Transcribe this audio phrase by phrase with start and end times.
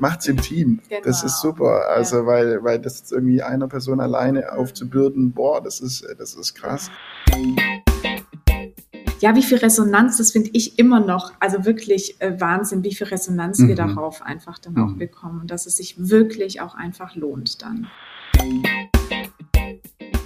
[0.00, 0.80] macht's im Team.
[0.88, 1.02] Genau.
[1.04, 1.54] Das ist genau.
[1.54, 1.88] super.
[1.88, 2.26] Also, ja.
[2.26, 6.90] weil, weil das jetzt irgendwie einer Person alleine aufzubürden, boah, das ist, das ist krass.
[9.20, 13.06] Ja, wie viel Resonanz, das finde ich immer noch, also wirklich äh, Wahnsinn, wie viel
[13.06, 13.68] Resonanz mhm.
[13.68, 14.82] wir darauf einfach dann mhm.
[14.82, 17.86] auch bekommen und dass es sich wirklich auch einfach lohnt dann.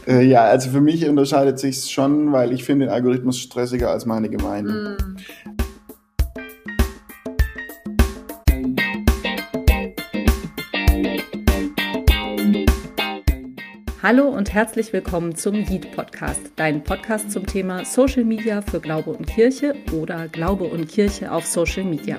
[0.07, 4.07] Äh, ja, also für mich unterscheidet sich schon, weil ich finde den Algorithmus stressiger als
[4.07, 4.97] meine Gemeinde.
[5.01, 5.54] Mm.
[14.05, 19.13] Hallo und herzlich willkommen zum Yeet Podcast, dein Podcast zum Thema Social Media für Glaube
[19.13, 22.19] und Kirche oder Glaube und Kirche auf Social Media.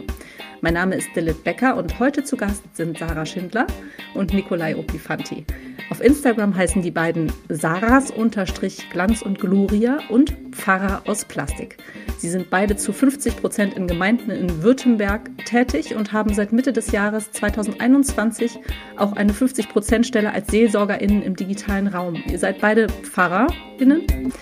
[0.66, 3.68] Mein Name ist Dilith Becker und heute zu Gast sind Sarah Schindler
[4.16, 5.46] und Nikolai Opifanti.
[5.92, 11.78] Auf Instagram heißen die beiden Saras unterstrich Glanz und Gloria und Pfarrer aus Plastik.
[12.18, 16.74] Sie sind beide zu 50 Prozent in Gemeinden in Württemberg tätig und haben seit Mitte
[16.74, 18.58] des Jahres 2021
[18.98, 22.24] auch eine 50 Prozent Stelle als SeelsorgerInnen im digitalen Raum.
[22.28, 24.34] Ihr seid beide PfarrerInnen.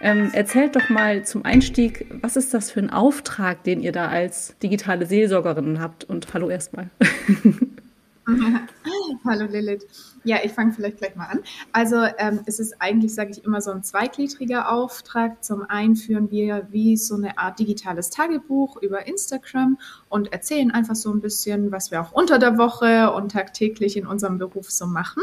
[0.00, 4.08] Ähm, erzählt doch mal zum Einstieg, was ist das für ein Auftrag, den ihr da
[4.08, 6.04] als digitale Seelsorgerin habt?
[6.04, 6.90] Und hallo erstmal.
[9.24, 9.84] hallo Lilith.
[10.28, 11.40] Ja, ich fange vielleicht gleich mal an.
[11.72, 15.42] Also ähm, es ist eigentlich, sage ich immer, so ein zweigliedriger Auftrag.
[15.42, 19.78] Zum einen führen wir wie so eine Art digitales Tagebuch über Instagram
[20.10, 24.06] und erzählen einfach so ein bisschen, was wir auch unter der Woche und tagtäglich in
[24.06, 25.22] unserem Beruf so machen.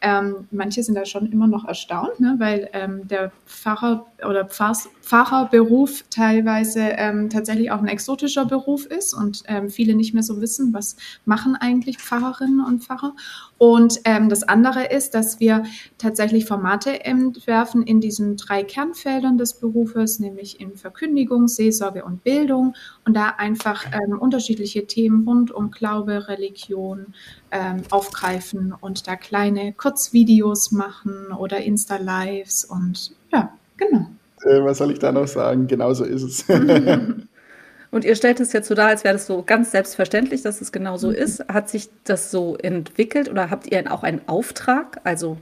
[0.00, 4.88] Ähm, manche sind da schon immer noch erstaunt, ne, weil ähm, der Pfarrer oder Pfarrs
[5.04, 10.40] Pfarrerberuf teilweise ähm, tatsächlich auch ein exotischer Beruf ist und ähm, viele nicht mehr so
[10.40, 10.96] wissen, was
[11.26, 13.14] machen eigentlich Pfarrerinnen und Pfarrer.
[13.58, 15.64] Und ähm, das andere ist, dass wir
[15.98, 22.74] tatsächlich Formate entwerfen in diesen drei Kernfeldern des Berufes, nämlich in Verkündigung, Seelsorge und Bildung
[23.04, 27.14] und da einfach ähm, unterschiedliche Themen rund um Glaube, Religion
[27.50, 34.06] ähm, aufgreifen und da kleine Kurzvideos machen oder Insta-Lives und ja, genau.
[34.44, 35.66] Äh, was soll ich da noch sagen?
[35.66, 36.44] Genauso ist es.
[37.94, 40.72] Und ihr stellt es jetzt so dar, als wäre das so ganz selbstverständlich, dass es
[40.72, 41.14] genau so mhm.
[41.14, 41.48] ist.
[41.48, 45.00] Hat sich das so entwickelt oder habt ihr auch einen Auftrag?
[45.04, 45.38] Also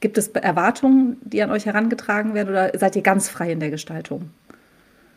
[0.00, 3.70] gibt es Erwartungen, die an euch herangetragen werden oder seid ihr ganz frei in der
[3.70, 4.30] Gestaltung?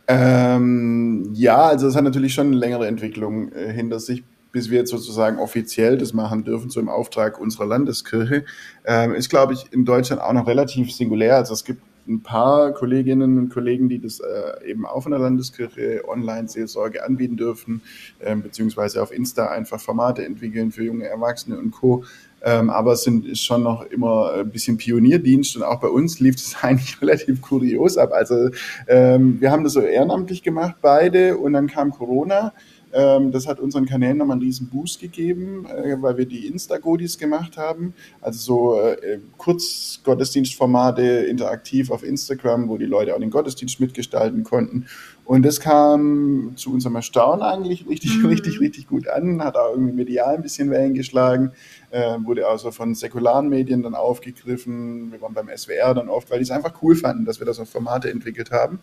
[0.08, 4.78] Ähm, ja, also es hat natürlich schon eine längere Entwicklung äh, hinter sich, bis wir
[4.78, 8.46] jetzt sozusagen offiziell das machen dürfen, so im Auftrag unserer Landeskirche.
[8.86, 11.38] Ähm, ist, glaube ich, in Deutschland auch noch relativ singulär.
[11.38, 15.20] Also es gibt ein paar Kolleginnen und Kollegen, die das äh, eben auch von der
[15.20, 17.82] Landeskirche Online-Seelsorge anbieten dürfen,
[18.22, 22.04] ähm, beziehungsweise auf Insta einfach Formate entwickeln für junge Erwachsene und Co.
[22.44, 26.20] Ähm, aber es sind, ist schon noch immer ein bisschen Pionierdienst und auch bei uns
[26.20, 28.12] lief es eigentlich relativ kurios ab.
[28.14, 28.50] Also
[28.88, 32.54] ähm, wir haben das so ehrenamtlich gemacht, beide, und dann kam Corona.
[32.96, 37.18] Ähm, das hat unseren Kanälen nochmal einen riesen Boost gegeben, äh, weil wir die Insta-Godis
[37.18, 37.94] gemacht haben.
[38.22, 44.86] Also so äh, Kurzgottesdienstformate interaktiv auf Instagram, wo die Leute auch den Gottesdienst mitgestalten konnten.
[45.26, 48.28] Und das kam zu unserem Erstaunen eigentlich richtig, mhm.
[48.28, 51.52] richtig, richtig gut an, hat auch irgendwie medial ein bisschen Wellen geschlagen,
[51.90, 55.12] äh, wurde also von säkularen Medien dann aufgegriffen.
[55.12, 57.60] Wir waren beim SWR dann oft, weil die es einfach cool fanden, dass wir das
[57.60, 58.80] auf Formate entwickelt haben.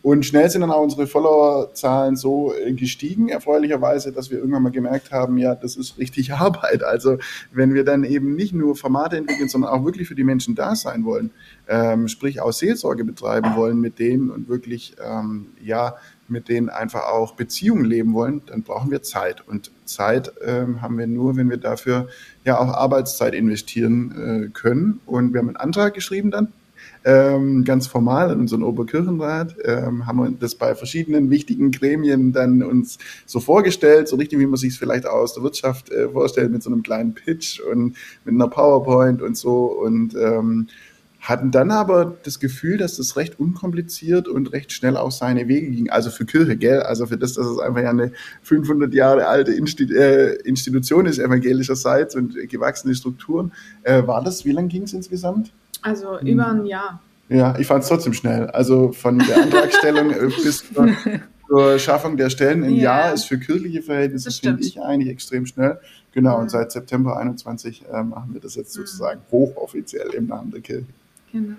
[0.00, 4.72] Und schnell sind dann auch unsere Followerzahlen so äh, gestiegen, erfreulicherweise, dass wir irgendwann mal
[4.72, 6.82] gemerkt haben, ja, das ist richtig Arbeit.
[6.82, 7.18] Also
[7.52, 10.74] wenn wir dann eben nicht nur Formate entwickeln, sondern auch wirklich für die Menschen da
[10.74, 11.30] sein wollen,
[11.68, 15.94] ähm, sprich auch Seelsorge betreiben wollen mit denen und wirklich ähm, ja
[16.28, 19.46] mit denen einfach auch Beziehungen leben wollen, dann brauchen wir Zeit.
[19.46, 22.08] Und Zeit ähm, haben wir nur, wenn wir dafür
[22.44, 25.00] ja auch Arbeitszeit investieren äh, können.
[25.04, 26.48] Und wir haben einen Antrag geschrieben dann
[27.04, 32.62] ähm, ganz formal in unserem Oberkirchenrat, ähm, haben wir das bei verschiedenen wichtigen Gremien dann
[32.62, 36.08] uns so vorgestellt, so richtig, wie man sich es vielleicht auch aus der Wirtschaft äh,
[36.08, 40.68] vorstellt, mit so einem kleinen Pitch und mit einer PowerPoint und so und ähm,
[41.22, 45.70] hatten dann aber das Gefühl, dass das recht unkompliziert und recht schnell auch seine Wege
[45.70, 45.88] ging.
[45.88, 46.80] Also für Kirche, gell?
[46.80, 48.10] Also für das, dass es einfach ja eine
[48.42, 53.52] 500 Jahre alte Insti äh, Institution ist, evangelischerseits und gewachsene Strukturen.
[53.84, 55.52] Äh, war das, wie lange ging es insgesamt?
[55.80, 57.00] Also über ein Jahr.
[57.28, 58.48] Ja, ich fand es trotzdem schnell.
[58.48, 60.88] Also von der Antragstellung äh, bis zur,
[61.48, 62.82] zur, Schaffung der Stellen im ja.
[62.82, 65.78] Jahr ist für kirchliche Verhältnisse, finde ich, eigentlich extrem schnell.
[66.10, 66.42] Genau, mhm.
[66.42, 68.84] und seit September 21 äh, machen wir das jetzt hm.
[68.84, 69.32] sozusagen mhm.
[69.32, 70.86] hochoffiziell im Namen der Kirche.
[71.32, 71.56] Genau.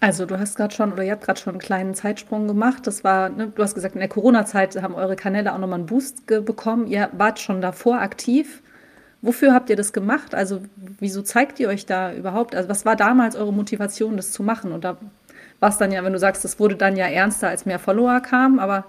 [0.00, 2.86] Also du hast gerade schon oder ihr habt gerade schon einen kleinen Zeitsprung gemacht.
[2.86, 5.86] Das war, ne, du hast gesagt, in der Corona-Zeit haben eure Kanäle auch nochmal einen
[5.86, 6.86] Boost bekommen.
[6.86, 8.62] Ihr wart schon davor aktiv.
[9.22, 10.36] Wofür habt ihr das gemacht?
[10.36, 10.62] Also
[11.00, 12.54] wieso zeigt ihr euch da überhaupt?
[12.54, 14.70] Also was war damals eure Motivation, das zu machen?
[14.70, 14.98] Und da
[15.58, 18.20] war es dann ja, wenn du sagst, das wurde dann ja ernster, als mehr Follower
[18.20, 18.60] kamen.
[18.60, 18.84] Aber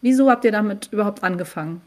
[0.00, 1.82] wieso habt ihr damit überhaupt angefangen?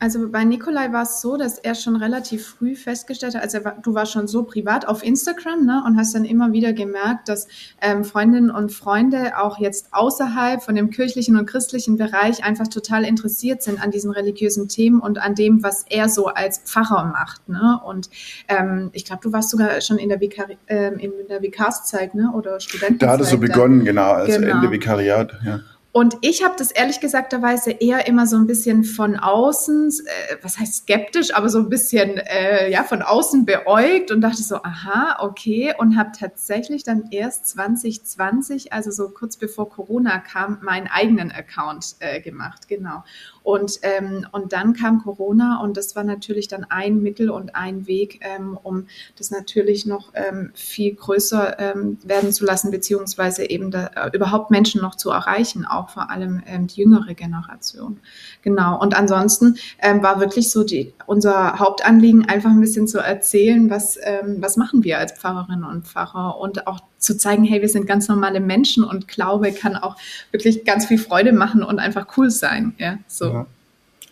[0.00, 3.76] Also bei Nikolai war es so, dass er schon relativ früh festgestellt hat, also war,
[3.82, 7.48] du warst schon so privat auf Instagram ne, und hast dann immer wieder gemerkt, dass
[7.80, 13.04] ähm, Freundinnen und Freunde auch jetzt außerhalb von dem kirchlichen und christlichen Bereich einfach total
[13.04, 17.48] interessiert sind an diesen religiösen Themen und an dem, was er so als Pfarrer macht.
[17.48, 17.80] Ne?
[17.84, 18.08] Und
[18.46, 22.30] ähm, ich glaube, du warst sogar schon in der, Vikari äh, in der Vikarszeit ne?
[22.34, 23.02] oder Studentenzeit.
[23.08, 24.56] Da hat es so begonnen, genau, als genau.
[24.56, 25.32] Ende Vikariat.
[25.44, 25.60] Ja.
[25.90, 30.58] Und ich habe das ehrlich gesagterweise eher immer so ein bisschen von außen, äh, was
[30.58, 35.16] heißt skeptisch, aber so ein bisschen äh, ja von außen beäugt und dachte so, aha,
[35.20, 41.32] okay, und habe tatsächlich dann erst 2020, also so kurz bevor Corona kam, meinen eigenen
[41.32, 43.02] Account äh, gemacht, genau.
[43.48, 47.86] Und, ähm, und dann kam Corona und das war natürlich dann ein Mittel und ein
[47.86, 53.70] Weg, ähm, um das natürlich noch ähm, viel größer ähm, werden zu lassen, beziehungsweise eben
[53.70, 58.00] da, äh, überhaupt Menschen noch zu erreichen, auch vor allem ähm, die jüngere Generation.
[58.42, 58.78] Genau.
[58.78, 63.98] Und ansonsten ähm, war wirklich so die, unser Hauptanliegen, einfach ein bisschen zu erzählen, was,
[64.36, 68.08] was machen wir als Pfarrerinnen und Pfarrer und auch zu zeigen, hey, wir sind ganz
[68.08, 69.96] normale Menschen und Glaube kann auch
[70.30, 72.74] wirklich ganz viel Freude machen und einfach cool sein.
[72.78, 73.26] Ja, so.
[73.26, 73.46] Ja.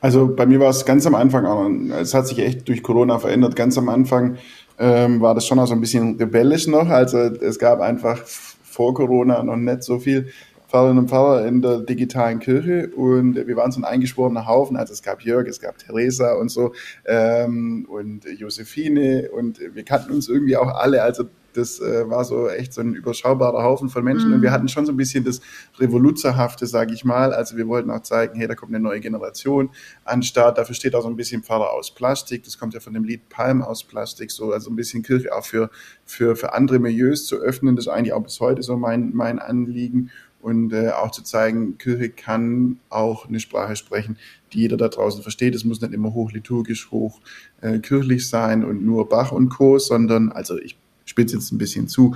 [0.00, 1.68] Also bei mir war es ganz am Anfang, auch,
[2.00, 3.56] es hat sich echt durch Corona verändert.
[3.56, 4.36] Ganz am Anfang
[4.78, 6.88] ähm, war das schon auch so ein bisschen rebellisch noch.
[6.88, 10.28] Also es gab einfach vor Corona noch nicht so viel
[10.68, 14.76] Pfarrerinnen und Pfarrer in der digitalen Kirche und wir waren so ein eingeschworener Haufen.
[14.76, 16.72] Also es gab Jörg, es gab Theresa und so
[17.06, 21.02] ähm, und Josephine und wir kannten uns irgendwie auch alle.
[21.02, 21.24] Also
[21.56, 24.28] das äh, war so echt so ein überschaubarer Haufen von Menschen.
[24.28, 24.36] Mhm.
[24.36, 24.54] Und wir mhm.
[24.54, 25.40] hatten schon so ein bisschen das
[25.78, 27.32] Revoluzerhafte, sage ich mal.
[27.32, 29.70] Also wir wollten auch zeigen, hey, da kommt eine neue Generation
[30.04, 30.58] an Start.
[30.58, 32.44] Dafür steht auch so ein bisschen Pfarrer aus Plastik.
[32.44, 34.30] Das kommt ja von dem Lied Palm aus Plastik.
[34.30, 35.70] So, also ein bisschen Kirche auch für,
[36.04, 37.76] für, für andere Milieus zu öffnen.
[37.76, 40.10] Das ist eigentlich auch bis heute so mein, mein Anliegen
[40.46, 44.16] und äh, auch zu zeigen, Kirche kann auch eine Sprache sprechen,
[44.52, 45.56] die jeder da draußen versteht.
[45.56, 50.56] Es muss nicht immer hochliturgisch, hochkirchlich äh, sein und nur Bach und Co., sondern, also
[50.56, 50.78] ich
[51.16, 52.14] spitze jetzt ein bisschen zu.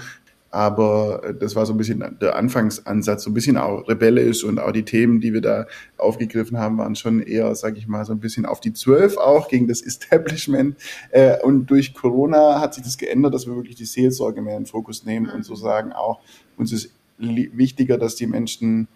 [0.52, 4.58] Aber äh, das war so ein bisschen der Anfangsansatz, so ein bisschen auch rebellisch und
[4.58, 5.66] auch die Themen, die wir da
[5.96, 9.48] aufgegriffen haben, waren schon eher, sage ich mal, so ein bisschen auf die Zwölf auch
[9.48, 10.76] gegen das Establishment.
[11.12, 14.64] Äh, und durch Corona hat sich das geändert, dass wir wirklich die Seelsorge mehr in
[14.64, 16.20] den Fokus nehmen und so sagen auch,
[16.56, 18.88] uns ist wichtiger, dass die Menschen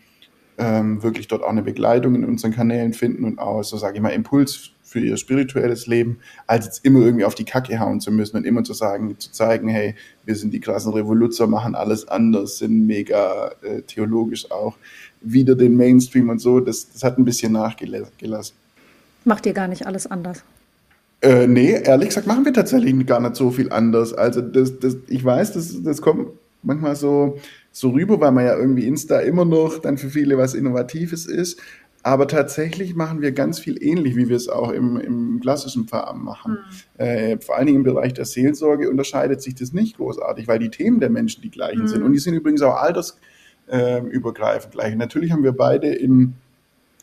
[0.58, 4.02] ähm, wirklich dort auch eine Begleitung in unseren Kanälen finden und auch, so sage ich
[4.02, 8.12] mal, Impuls für ihr spirituelles Leben, als jetzt immer irgendwie auf die Kacke hauen zu
[8.12, 12.06] müssen und immer zu sagen, zu zeigen, hey, wir sind die krassen Revoluzer, machen alles
[12.06, 14.76] anders, sind mega äh, theologisch auch
[15.20, 16.60] wieder den Mainstream und so.
[16.60, 18.54] Das, das hat ein bisschen nachgelassen.
[19.24, 20.44] Macht ihr gar nicht alles anders?
[21.22, 24.12] Äh, nee, ehrlich gesagt machen wir tatsächlich gar nicht so viel anders.
[24.12, 26.28] Also das, das, ich weiß, das, das kommt
[26.62, 27.38] manchmal so,
[27.74, 31.60] so rüber, weil man ja irgendwie Insta immer noch dann für viele was Innovatives ist.
[32.04, 36.22] Aber tatsächlich machen wir ganz viel ähnlich, wie wir es auch im, im klassischen Pfarramt
[36.22, 36.58] machen.
[36.98, 37.04] Mhm.
[37.04, 40.70] Äh, vor allen Dingen im Bereich der Seelsorge unterscheidet sich das nicht großartig, weil die
[40.70, 41.88] Themen der Menschen die gleichen mhm.
[41.88, 42.02] sind.
[42.04, 44.94] Und die sind übrigens auch altersübergreifend äh, gleich.
[44.94, 46.34] Natürlich haben wir beide in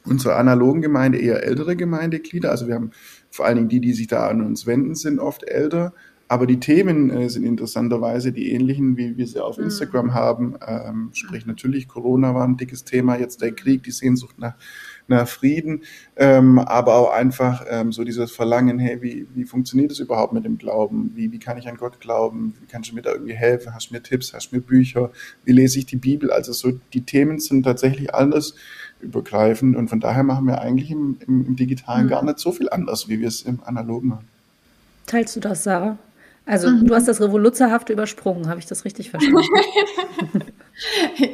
[0.05, 2.49] unserer analogen Gemeinde eher ältere Gemeindeglieder.
[2.49, 2.91] Also wir haben
[3.29, 5.93] vor allen Dingen die, die sich da an uns wenden, sind oft älter.
[6.31, 9.65] Aber die Themen äh, sind interessanterweise die ähnlichen, wie wir sie auf mhm.
[9.65, 10.55] Instagram haben.
[10.65, 14.53] Ähm, sprich, natürlich Corona war ein dickes Thema, jetzt der Krieg, die Sehnsucht nach
[15.07, 15.83] nach Frieden,
[16.15, 20.45] ähm, aber auch einfach ähm, so dieses Verlangen, hey, wie, wie funktioniert es überhaupt mit
[20.45, 21.11] dem Glauben?
[21.15, 22.53] Wie, wie kann ich an Gott glauben?
[22.61, 23.73] Wie kannst du mir da irgendwie helfen?
[23.73, 24.33] Hast du mir Tipps?
[24.33, 25.11] Hast du mir Bücher?
[25.43, 26.31] Wie lese ich die Bibel?
[26.31, 28.55] Also so die Themen sind tatsächlich alles
[29.01, 32.09] übergreifend und von daher machen wir eigentlich im, im, im Digitalen mhm.
[32.09, 34.27] gar nicht so viel anders, wie wir es im Analogen machen.
[35.07, 35.97] Teilst du das, Sarah?
[36.51, 36.85] Also mhm.
[36.85, 39.39] du hast das Revoluzerhafte übersprungen, habe ich das richtig verstanden?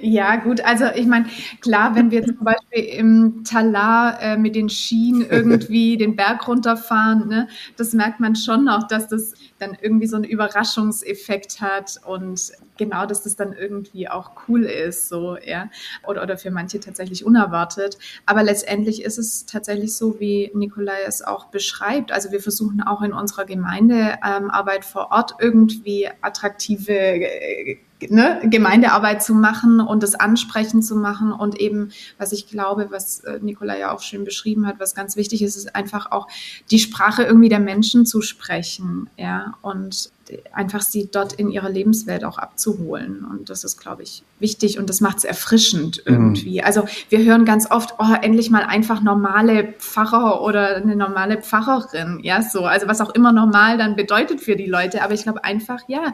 [0.01, 0.61] Ja, gut.
[0.61, 1.25] Also ich meine,
[1.61, 7.27] klar, wenn wir zum Beispiel im Talar äh, mit den Schienen irgendwie den Berg runterfahren,
[7.27, 12.51] ne, das merkt man schon noch, dass das dann irgendwie so einen Überraschungseffekt hat und
[12.77, 15.69] genau, dass das dann irgendwie auch cool ist, so, ja.
[16.05, 17.97] Oder, oder für manche tatsächlich unerwartet.
[18.25, 22.11] Aber letztendlich ist es tatsächlich so, wie Nikolai es auch beschreibt.
[22.11, 27.77] Also wir versuchen auch in unserer Gemeindearbeit ähm, vor Ort irgendwie attraktive äh,
[28.09, 33.21] ne, Gemeindearbeit zu machen und das ansprechend zu machen und eben, was ich glaube, was
[33.21, 36.27] äh, Nicola ja auch schön beschrieben hat, was ganz wichtig ist, ist einfach auch
[36.71, 40.11] die Sprache irgendwie der Menschen zu sprechen, ja, und
[40.51, 43.25] einfach sie dort in ihrer Lebenswelt auch abzuholen.
[43.25, 46.13] Und das ist, glaube ich, wichtig und das macht es erfrischend mhm.
[46.13, 46.59] irgendwie.
[46.59, 46.65] Mhm.
[46.65, 52.19] Also wir hören ganz oft, oh, endlich mal einfach normale Pfarrer oder eine normale Pfarrerin,
[52.23, 52.65] ja, so.
[52.65, 55.03] Also was auch immer normal dann bedeutet für die Leute.
[55.03, 56.13] Aber ich glaube einfach, ja,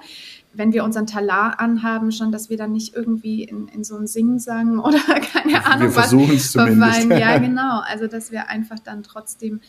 [0.53, 4.07] wenn wir unseren Talar anhaben, schon, dass wir dann nicht irgendwie in, in so ein
[4.07, 7.09] Singsang oder keine Ahnung wir was versuchen zumindest.
[7.09, 7.81] Ja, genau.
[7.85, 9.59] Also dass wir einfach dann trotzdem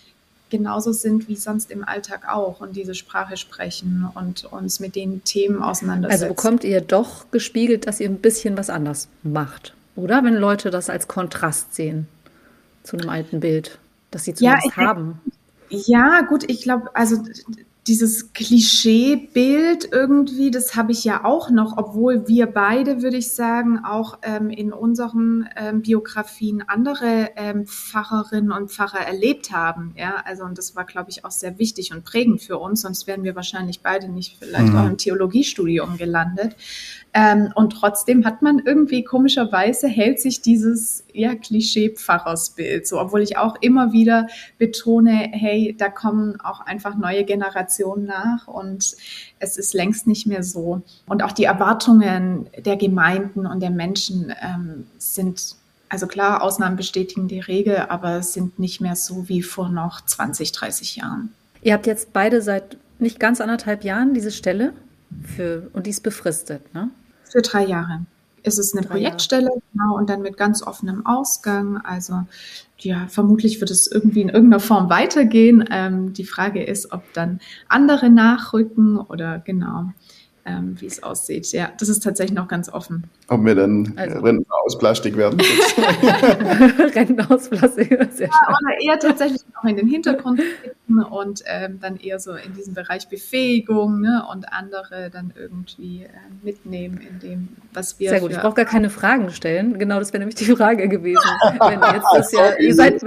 [0.50, 5.24] genauso sind wie sonst im Alltag auch und diese Sprache sprechen und uns mit den
[5.24, 6.24] Themen auseinandersetzen.
[6.24, 10.22] Also bekommt ihr doch gespiegelt, dass ihr ein bisschen was anders macht, oder?
[10.22, 12.06] Wenn Leute das als Kontrast sehen
[12.84, 13.78] zu einem alten Bild,
[14.10, 15.20] dass sie zumindest ja, haben.
[15.70, 17.16] Ja, gut, ich glaube, also
[17.86, 23.80] dieses Klischeebild irgendwie, das habe ich ja auch noch, obwohl wir beide, würde ich sagen,
[23.84, 29.92] auch ähm, in unseren ähm, Biografien andere ähm, Pfarrerinnen und Pfarrer erlebt haben.
[29.98, 33.06] Ja, also und das war, glaube ich, auch sehr wichtig und prägend für uns, sonst
[33.06, 34.78] wären wir wahrscheinlich beide nicht vielleicht mhm.
[34.78, 36.56] auch im Theologiestudium gelandet.
[37.12, 43.36] Ähm, und trotzdem hat man irgendwie komischerweise hält sich dieses ja, Klischee-Pfarrersbild so, obwohl ich
[43.36, 44.26] auch immer wieder
[44.58, 48.96] betone, hey, da kommen auch einfach neue Generationen nach und
[49.38, 50.82] es ist längst nicht mehr so.
[51.06, 55.56] Und auch die Erwartungen der Gemeinden und der Menschen ähm, sind
[55.88, 60.04] also klar, Ausnahmen bestätigen die Regel, aber es sind nicht mehr so wie vor noch
[60.04, 61.32] 20, 30 Jahren.
[61.62, 64.72] Ihr habt jetzt beide seit nicht ganz anderthalb Jahren diese Stelle
[65.36, 66.90] für, und die ist befristet, ne?
[67.30, 68.00] Für drei Jahre.
[68.44, 71.78] Es ist eine drei Projektstelle, genau, und dann mit ganz offenem Ausgang.
[71.78, 72.24] Also
[72.78, 75.64] ja, vermutlich wird es irgendwie in irgendeiner Form weitergehen.
[75.70, 79.90] Ähm, die Frage ist, ob dann andere nachrücken oder genau
[80.46, 81.50] ähm, wie es aussieht.
[81.52, 83.04] Ja, das ist tatsächlich noch ganz offen.
[83.28, 84.20] Ob wir dann also.
[84.20, 85.40] Rennen aus Plastik werden.
[86.94, 90.40] Rennen aus Plastik, sehr ja, oder eher tatsächlich auch in den Hintergrund
[91.10, 96.08] und ähm, dann eher so in diesem Bereich Befähigung ne, und andere dann irgendwie äh,
[96.42, 98.10] mitnehmen in dem, was wir.
[98.10, 99.78] Sehr gut, ich brauche gar keine Fragen stellen.
[99.78, 101.22] Genau, das wäre nämlich die Frage gewesen.
[101.58, 103.02] Wenn jetzt das ja, ihr seid,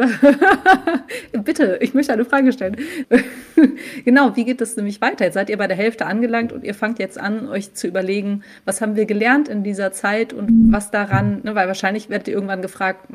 [1.43, 2.77] bitte, ich möchte eine Frage stellen.
[4.03, 5.25] genau, wie geht das nämlich weiter?
[5.25, 7.87] Jetzt seid ihr bei der Hälfte angelangt und ihr fangt jetzt an, an, euch zu
[7.87, 12.27] überlegen, was haben wir gelernt in dieser Zeit und was daran, ne, weil wahrscheinlich werdet
[12.27, 13.09] ihr irgendwann gefragt,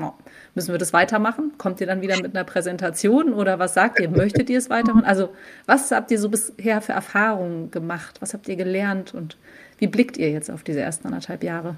[0.54, 1.52] müssen wir das weitermachen?
[1.58, 4.08] Kommt ihr dann wieder mit einer Präsentation oder was sagt ihr?
[4.08, 5.04] Möchtet ihr es weitermachen?
[5.04, 5.30] Also
[5.66, 8.20] was habt ihr so bisher für Erfahrungen gemacht?
[8.20, 9.38] Was habt ihr gelernt und
[9.78, 11.76] wie blickt ihr jetzt auf diese ersten anderthalb Jahre?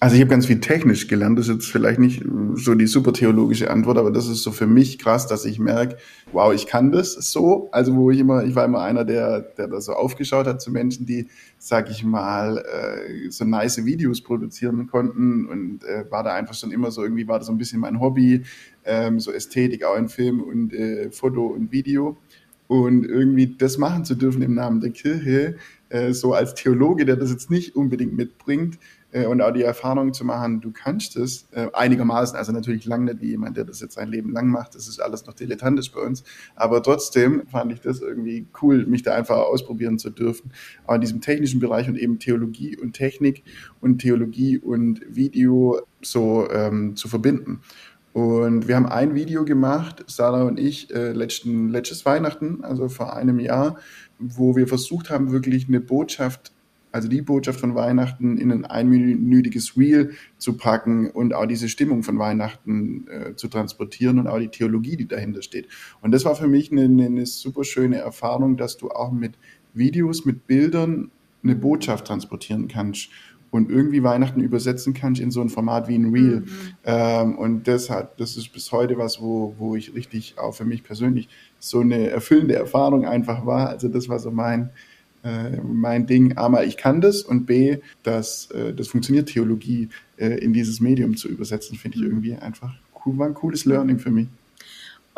[0.00, 1.38] Also ich habe ganz viel technisch gelernt.
[1.38, 2.22] Das ist jetzt vielleicht nicht
[2.54, 5.96] so die super theologische Antwort, aber das ist so für mich krass, dass ich merke,
[6.30, 7.68] wow, ich kann das so.
[7.72, 10.70] Also wo ich immer, ich war immer einer, der, der da so aufgeschaut hat zu
[10.70, 11.26] Menschen, die,
[11.58, 16.70] sag ich mal, äh, so nice Videos produzieren konnten und äh, war da einfach schon
[16.70, 18.42] immer so, irgendwie war das so ein bisschen mein Hobby,
[18.84, 22.16] ähm, so Ästhetik auch in Film und äh, Foto und Video.
[22.68, 25.56] Und irgendwie das machen zu dürfen im Namen der Kirche,
[25.88, 28.78] äh, so als Theologe, der das jetzt nicht unbedingt mitbringt,
[29.12, 33.04] äh, und auch die Erfahrung zu machen, du kannst es äh, einigermaßen, also natürlich lang
[33.04, 35.92] nicht wie jemand, der das jetzt sein Leben lang macht, das ist alles noch dilettantisch
[35.92, 36.24] bei uns,
[36.56, 40.52] aber trotzdem fand ich das irgendwie cool, mich da einfach ausprobieren zu dürfen,
[40.84, 43.44] aber in diesem technischen Bereich und eben Theologie und Technik
[43.80, 47.60] und Theologie und Video so ähm, zu verbinden.
[48.12, 53.14] Und wir haben ein Video gemacht, Sarah und ich, äh, letzten, letztes Weihnachten, also vor
[53.14, 53.76] einem Jahr,
[54.18, 56.52] wo wir versucht haben, wirklich eine Botschaft
[56.98, 62.02] also die Botschaft von Weihnachten in ein einminütiges Reel zu packen und auch diese Stimmung
[62.02, 65.68] von Weihnachten äh, zu transportieren und auch die Theologie, die dahinter steht.
[66.00, 69.38] Und das war für mich eine, eine super schöne Erfahrung, dass du auch mit
[69.74, 71.12] Videos, mit Bildern
[71.44, 73.10] eine Botschaft transportieren kannst
[73.52, 76.40] und irgendwie Weihnachten übersetzen kannst in so ein Format wie ein Reel.
[76.40, 76.46] Mhm.
[76.84, 80.64] Ähm, und das hat, das ist bis heute was, wo, wo ich richtig auch für
[80.64, 81.28] mich persönlich
[81.60, 83.68] so eine erfüllende Erfahrung einfach war.
[83.68, 84.70] Also das war so mein,
[85.24, 90.38] äh, mein Ding, A, ich kann das und B, dass äh, das funktioniert, Theologie äh,
[90.38, 92.10] in dieses Medium zu übersetzen, finde ich mhm.
[92.10, 94.28] irgendwie einfach cool, war ein cooles Learning für mich.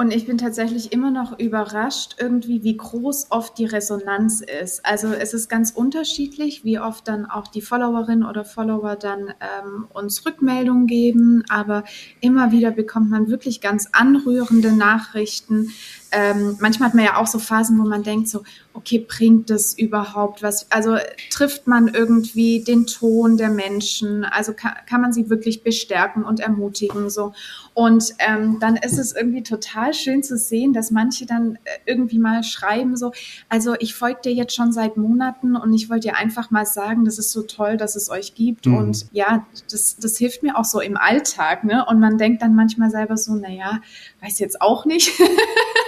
[0.00, 4.87] Und ich bin tatsächlich immer noch überrascht, irgendwie, wie groß oft die Resonanz ist.
[4.87, 9.88] Also es ist ganz unterschiedlich, wie oft dann auch die Followerin oder Follower dann ähm,
[9.92, 11.45] uns Rückmeldungen geben.
[11.50, 11.85] Aber
[12.23, 15.69] immer wieder bekommt man wirklich ganz anrührende Nachrichten,
[16.12, 19.75] ähm, manchmal hat man ja auch so Phasen, wo man denkt so, okay, bringt das
[19.76, 20.71] überhaupt was?
[20.71, 20.97] Also
[21.31, 24.25] trifft man irgendwie den Ton der Menschen?
[24.25, 27.33] Also kann, kann man sie wirklich bestärken und ermutigen so?
[27.75, 32.19] Und ähm, dann ist es irgendwie total schön zu sehen, dass manche dann äh, irgendwie
[32.19, 33.12] mal schreiben so,
[33.49, 37.05] also ich folge dir jetzt schon seit Monaten und ich wollte dir einfach mal sagen,
[37.05, 38.76] das ist so toll, dass es euch gibt mhm.
[38.76, 41.85] und ja, das, das hilft mir auch so im Alltag, ne?
[41.88, 43.81] Und man denkt dann manchmal selber so, naja,
[44.21, 45.12] weiß jetzt auch nicht.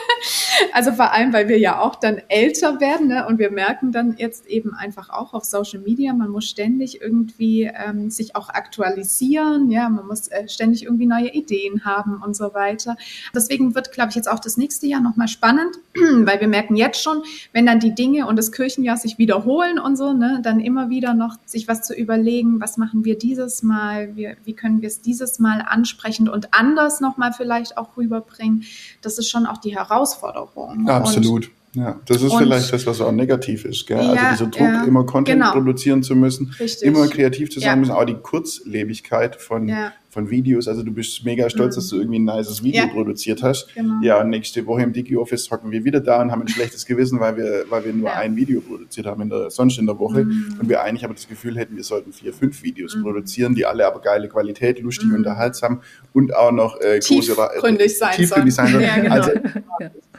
[0.72, 3.26] Also vor allem, weil wir ja auch dann älter werden ne?
[3.26, 7.64] und wir merken dann jetzt eben einfach auch auf Social Media, man muss ständig irgendwie
[7.64, 12.54] ähm, sich auch aktualisieren, ja, man muss äh, ständig irgendwie neue Ideen haben und so
[12.54, 12.96] weiter.
[13.34, 17.02] Deswegen wird, glaube ich, jetzt auch das nächste Jahr nochmal spannend, weil wir merken jetzt
[17.02, 20.90] schon, wenn dann die Dinge und das Kirchenjahr sich wiederholen und so, ne, dann immer
[20.90, 24.88] wieder noch sich was zu überlegen, was machen wir dieses Mal, wie, wie können wir
[24.88, 28.64] es dieses Mal ansprechend und anders nochmal vielleicht auch rüberbringen.
[29.00, 30.51] Das ist schon auch die Herausforderung.
[30.86, 31.46] Absolut.
[31.46, 33.86] Und ja, das ist und, vielleicht das, was auch negativ ist.
[33.86, 33.96] Gell?
[33.96, 35.52] Also ja, also dieser Druck, ja, immer Content genau.
[35.52, 36.86] produzieren zu müssen, Richtig.
[36.86, 37.76] immer kreativ zu sein ja.
[37.76, 39.72] müssen, auch die Kurzlebigkeit von,
[40.10, 40.68] von Videos.
[40.68, 41.78] Also du bist mega stolz, mhm.
[41.78, 43.74] dass du irgendwie ein nices Video produziert hast.
[43.74, 43.94] Genau.
[44.02, 47.20] Ja, und nächste Woche im Digi-Office hocken wir wieder da und haben ein schlechtes Gewissen,
[47.20, 50.24] weil wir, weil wir nur ein Video produziert haben in der, sonst in der Woche.
[50.24, 50.58] Mhm.
[50.60, 53.02] Und wir eigentlich aber das Gefühl hätten, wir sollten vier, fünf Videos mhm.
[53.02, 55.14] produzieren, die alle aber geile Qualität, lustig, mhm.
[55.14, 55.80] unterhaltsam
[56.12, 58.82] und auch noch äh, tiefgründig sein tiefgründig sein sollen.
[59.02, 59.14] Genau.
[59.14, 59.30] Also,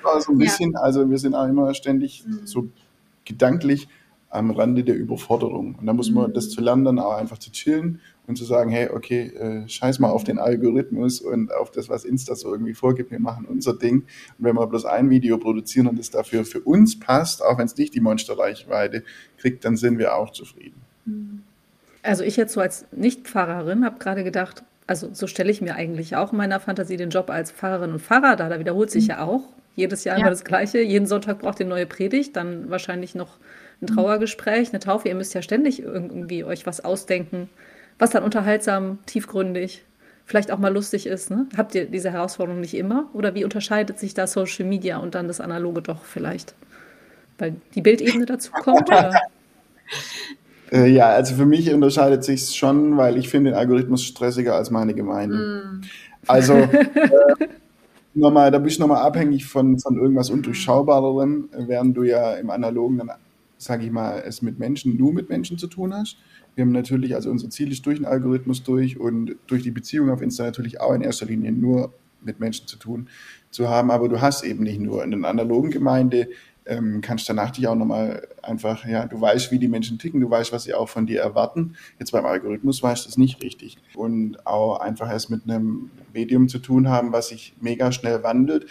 [0.03, 0.79] war so ein bisschen, ja.
[0.79, 2.45] also wir sind auch immer ständig mhm.
[2.45, 2.67] so
[3.25, 3.87] gedanklich
[4.33, 5.75] am Rande der Überforderung.
[5.75, 6.33] Und da muss man mhm.
[6.33, 9.99] das zu lernen, dann auch einfach zu chillen und zu sagen, hey, okay, äh, scheiß
[9.99, 13.73] mal auf den Algorithmus und auf das, was Insta so irgendwie vorgibt, wir machen unser
[13.73, 14.03] Ding.
[14.37, 17.65] Und wenn wir bloß ein Video produzieren und es dafür für uns passt, auch wenn
[17.65, 19.03] es nicht die Monsterreichweite
[19.37, 20.81] kriegt, dann sind wir auch zufrieden.
[21.05, 21.43] Mhm.
[22.01, 26.15] Also ich jetzt so als Nicht-Pfarrerin habe gerade gedacht, also so stelle ich mir eigentlich
[26.15, 28.49] auch in meiner Fantasie den Job als Pfarrerin und Pfarrer dar.
[28.49, 29.09] Da wiederholt sich mhm.
[29.09, 29.43] ja auch
[29.75, 30.21] jedes Jahr ja.
[30.21, 30.81] immer das Gleiche.
[30.81, 33.37] Jeden Sonntag braucht ihr eine neue Predigt, dann wahrscheinlich noch
[33.81, 33.95] ein mhm.
[33.95, 35.09] Trauergespräch, eine Taufe.
[35.09, 37.49] Ihr müsst ja ständig irgendwie euch was ausdenken,
[37.99, 39.83] was dann unterhaltsam, tiefgründig,
[40.25, 41.31] vielleicht auch mal lustig ist.
[41.31, 41.47] Ne?
[41.57, 43.09] Habt ihr diese Herausforderung nicht immer?
[43.13, 46.53] Oder wie unterscheidet sich da Social Media und dann das Analoge doch vielleicht?
[47.37, 48.89] Weil die Bildebene dazu kommt?
[50.71, 54.71] Äh, ja, also für mich unterscheidet sich schon, weil ich finde den Algorithmus stressiger als
[54.71, 55.35] meine Gemeinde.
[55.35, 55.81] Mm.
[56.25, 56.87] Also äh,
[58.15, 62.97] nochmal, da bist du nochmal abhängig von, von irgendwas Undurchschaubarem, während du ja im Analogen
[62.99, 63.11] dann,
[63.57, 66.17] sage ich mal, es mit Menschen, nur mit Menschen zu tun hast.
[66.55, 70.09] Wir haben natürlich, also unser Ziel ist durch den Algorithmus durch und durch die Beziehung
[70.09, 73.09] auf Insta natürlich auch in erster Linie nur mit Menschen zu tun
[73.51, 76.29] zu haben, aber du hast eben nicht nur in einer analogen Gemeinde
[76.65, 80.29] ähm, kannst danach dich auch nochmal einfach, ja, du weißt, wie die Menschen ticken, du
[80.29, 81.75] weißt, was sie auch von dir erwarten.
[81.99, 83.77] Jetzt beim Algorithmus weißt du das nicht richtig.
[83.95, 88.67] Und auch einfach erst mit einem Medium zu tun haben, was sich mega schnell wandelt.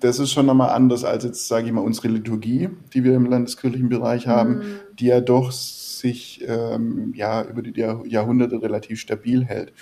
[0.00, 3.26] Das ist schon nochmal anders als jetzt, sage ich mal, unsere Liturgie, die wir im
[3.26, 4.64] landeskirchlichen Bereich haben, mhm.
[4.98, 9.72] die ja doch sich ähm, ja über die Jahrhunderte relativ stabil hält.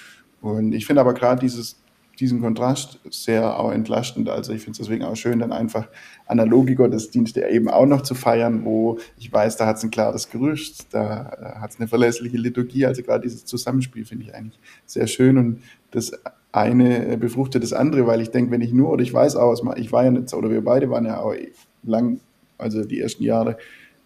[0.41, 1.82] Und ich finde aber gerade dieses
[2.21, 4.29] diesen Kontrast sehr auch entlastend.
[4.29, 5.89] Also ich finde es deswegen auch schön, dann einfach
[6.27, 10.31] analoge Gottesdienste eben auch noch zu feiern, wo ich weiß, da hat es ein klares
[10.31, 12.87] Gerücht, da hat es eine verlässliche Liturgie.
[12.87, 16.13] Also gerade dieses Zusammenspiel finde ich eigentlich sehr schön und das
[16.53, 19.93] eine befruchtet das andere, weil ich denke, wenn ich nur, oder ich weiß auch, ich
[19.93, 21.35] war ja nicht, oder wir beide waren ja auch
[21.83, 22.21] lang,
[22.59, 23.57] also die ersten Jahre,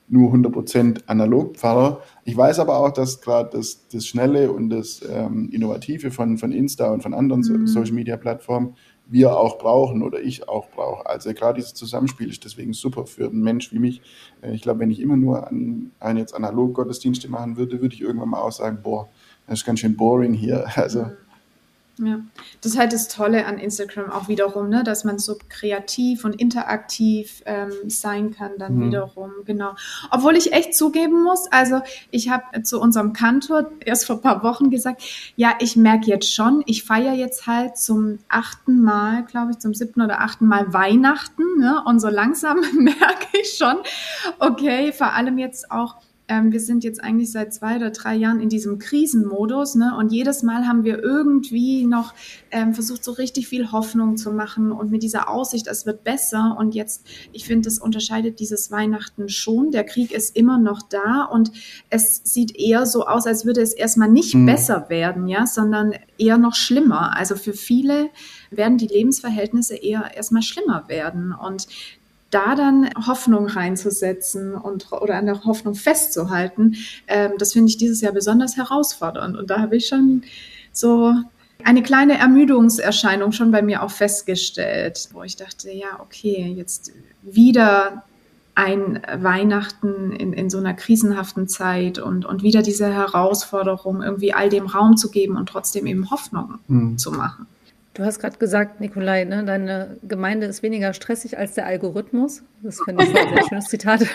[0.09, 2.01] nur 100% analog Pfarrer.
[2.25, 6.53] Ich weiß aber auch, dass gerade das, das Schnelle und das ähm, Innovative von, von
[6.53, 7.67] Insta und von anderen mhm.
[7.67, 8.75] Social Media Plattformen
[9.09, 11.07] wir auch brauchen oder ich auch brauche.
[11.07, 14.03] Also gerade dieses Zusammenspiel ist deswegen super für einen Mensch wie mich.
[14.43, 17.95] Äh, ich glaube, wenn ich immer nur an, an jetzt analog Gottesdienste machen würde, würde
[17.95, 19.09] ich irgendwann mal auch sagen, boah,
[19.47, 20.67] das ist ganz schön boring hier.
[20.77, 21.11] Also mhm.
[21.99, 22.21] Ja,
[22.61, 24.85] das ist halt das Tolle an Instagram auch wiederum, ne?
[24.85, 28.87] dass man so kreativ und interaktiv ähm, sein kann dann mhm.
[28.87, 29.75] wiederum, genau.
[30.11, 31.81] Obwohl ich echt zugeben muss, also
[32.11, 35.03] ich habe zu unserem Kantor erst vor ein paar Wochen gesagt,
[35.37, 39.73] ja, ich merke jetzt schon, ich feiere jetzt halt zum achten Mal, glaube ich, zum
[39.73, 41.83] siebten oder achten Mal Weihnachten, ne?
[41.87, 43.77] und so langsam merke ich schon,
[44.39, 45.97] okay, vor allem jetzt auch
[46.29, 49.97] ähm, wir sind jetzt eigentlich seit zwei oder drei Jahren in diesem Krisenmodus, ne?
[49.97, 52.15] Und jedes Mal haben wir irgendwie noch
[52.51, 56.57] ähm, versucht, so richtig viel Hoffnung zu machen und mit dieser Aussicht, es wird besser.
[56.59, 59.71] Und jetzt, ich finde, das unterscheidet dieses Weihnachten schon.
[59.71, 61.53] Der Krieg ist immer noch da und
[61.91, 64.47] es sieht eher so aus, als würde es erstmal nicht mhm.
[64.47, 67.17] besser werden, ja, sondern eher noch schlimmer.
[67.17, 68.11] Also für viele
[68.51, 71.33] werden die Lebensverhältnisse eher erstmal schlimmer werden.
[71.33, 71.69] Und
[72.31, 78.01] da dann Hoffnung reinzusetzen und oder an der Hoffnung festzuhalten, ähm, das finde ich dieses
[78.01, 79.37] Jahr besonders herausfordernd.
[79.37, 80.23] Und da habe ich schon
[80.73, 81.15] so
[81.65, 88.05] eine kleine Ermüdungserscheinung schon bei mir auch festgestellt, wo ich dachte, ja, okay, jetzt wieder
[88.55, 94.49] ein Weihnachten in, in so einer krisenhaften Zeit und, und wieder diese Herausforderung, irgendwie all
[94.49, 96.99] dem Raum zu geben und trotzdem eben Hoffnung mhm.
[96.99, 97.47] zu machen.
[97.97, 102.43] Du hast gerade gesagt, Nikolai, ne, deine Gemeinde ist weniger stressig als der Algorithmus.
[102.63, 104.07] Das finde ich ein sehr schönes Zitat.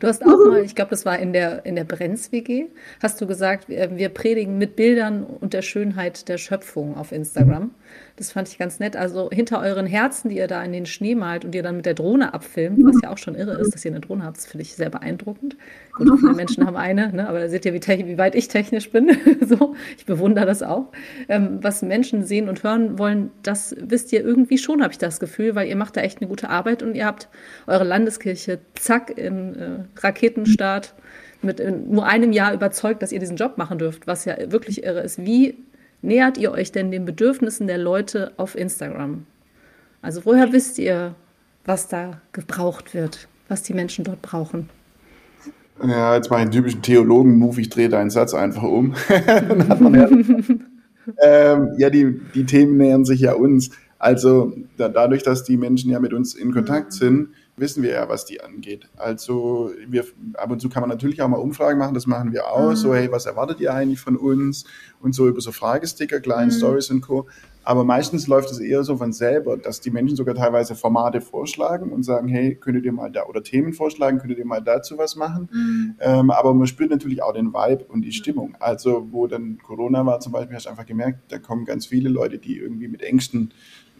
[0.00, 2.66] Du hast auch mal, ich glaube, das war in der, in der Brenz-WG,
[3.02, 7.70] hast du gesagt, wir predigen mit Bildern und der Schönheit der Schöpfung auf Instagram.
[8.16, 8.96] Das fand ich ganz nett.
[8.96, 11.86] Also hinter euren Herzen, die ihr da in den Schnee malt und ihr dann mit
[11.86, 14.46] der Drohne abfilmt, was ja auch schon irre ist, dass ihr eine Drohne habt, das
[14.46, 15.56] finde ich sehr beeindruckend.
[15.94, 17.28] Gut, viele Menschen haben eine, ne?
[17.28, 19.16] aber da seht ihr, wie, wie, weit ich technisch bin.
[19.40, 20.92] so, ich bewundere das auch.
[21.28, 25.18] Ähm, was Menschen sehen und hören wollen, das wisst ihr irgendwie schon, habe ich das
[25.18, 27.28] Gefühl, weil ihr macht da echt eine gute Arbeit und ihr habt
[27.66, 30.94] eure Landeskirche zack in äh, Raketenstart
[31.42, 35.00] mit nur einem Jahr überzeugt, dass ihr diesen Job machen dürft, was ja wirklich irre
[35.00, 35.24] ist.
[35.24, 35.56] Wie
[36.02, 39.26] nähert ihr euch denn den Bedürfnissen der Leute auf Instagram?
[40.02, 41.14] Also woher wisst ihr,
[41.64, 44.68] was da gebraucht wird, was die Menschen dort brauchen?
[45.84, 48.94] Ja, jetzt mache ich einen typischen Theologen-Move, ich drehe deinen Satz einfach um.
[49.08, 50.08] ja,
[51.22, 53.70] ähm, ja die, die Themen nähern sich ja uns.
[54.02, 58.08] Also da, dadurch, dass die Menschen ja mit uns in Kontakt sind, wissen wir ja,
[58.08, 58.88] was die angeht.
[58.96, 62.48] Also wir, ab und zu kann man natürlich auch mal Umfragen machen, das machen wir
[62.48, 62.70] auch.
[62.70, 62.76] Mhm.
[62.76, 64.64] So, hey, was erwartet ihr eigentlich von uns?
[65.00, 66.56] Und so über so Fragesticker, kleinen mhm.
[66.56, 67.28] Stories und Co.
[67.62, 71.92] Aber meistens läuft es eher so von selber, dass die Menschen sogar teilweise Formate vorschlagen
[71.92, 75.14] und sagen, hey, könntet ihr mal da, oder Themen vorschlagen, könntet ihr mal dazu was
[75.14, 75.48] machen.
[75.52, 75.94] Mhm.
[76.00, 78.56] Ähm, aber man spürt natürlich auch den Vibe und die Stimmung.
[78.58, 82.08] Also wo dann Corona war zum Beispiel, hast du einfach gemerkt, da kommen ganz viele
[82.08, 83.52] Leute, die irgendwie mit Ängsten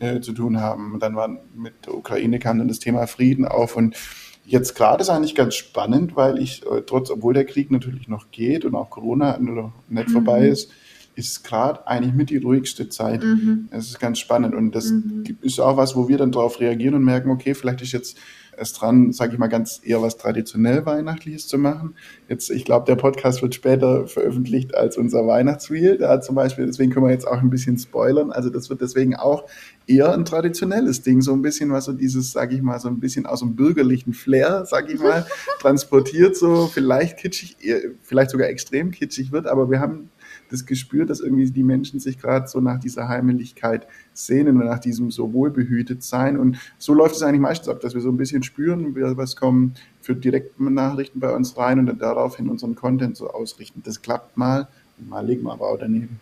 [0.02, 0.92] äh, zu tun haben.
[0.92, 3.96] Und dann war mit der Ukraine kam dann das Thema Frieden auf und
[4.44, 8.32] Jetzt gerade ist eigentlich ganz spannend, weil ich, äh, trotz, obwohl der Krieg natürlich noch
[8.32, 10.12] geht und auch Corona nicht mhm.
[10.12, 10.72] vorbei ist,
[11.14, 13.22] ist gerade eigentlich mit die ruhigste Zeit.
[13.22, 13.68] Mhm.
[13.70, 15.38] Es ist ganz spannend und das mhm.
[15.42, 18.18] ist auch was, wo wir dann darauf reagieren und merken, okay, vielleicht ist jetzt
[18.62, 21.96] erst dran, sage ich mal, ganz eher was traditionell Weihnachtliches zu machen.
[22.28, 25.98] Jetzt, ich glaube, der Podcast wird später veröffentlicht als unser Weihnachtsreel.
[25.98, 28.30] Da zum Beispiel, deswegen können wir jetzt auch ein bisschen spoilern.
[28.30, 29.44] Also das wird deswegen auch
[29.88, 33.00] eher ein traditionelles Ding, so ein bisschen was so dieses, sage ich mal, so ein
[33.00, 35.26] bisschen aus dem bürgerlichen Flair, sage ich mal,
[35.60, 37.56] transportiert, so vielleicht kitschig,
[38.02, 40.08] vielleicht sogar extrem kitschig wird, aber wir haben
[40.52, 44.78] das Gespür, dass irgendwie die Menschen sich gerade so nach dieser Heimeligkeit sehnen und nach
[44.78, 46.38] diesem so wohlbehütet sein.
[46.38, 49.74] Und so läuft es eigentlich meistens ab, dass wir so ein bisschen spüren, was kommen
[50.00, 53.82] für Direktnachrichten bei uns rein und dann daraufhin unseren Content so ausrichten.
[53.84, 56.20] Das klappt mal und mal liegen wir aber auch daneben.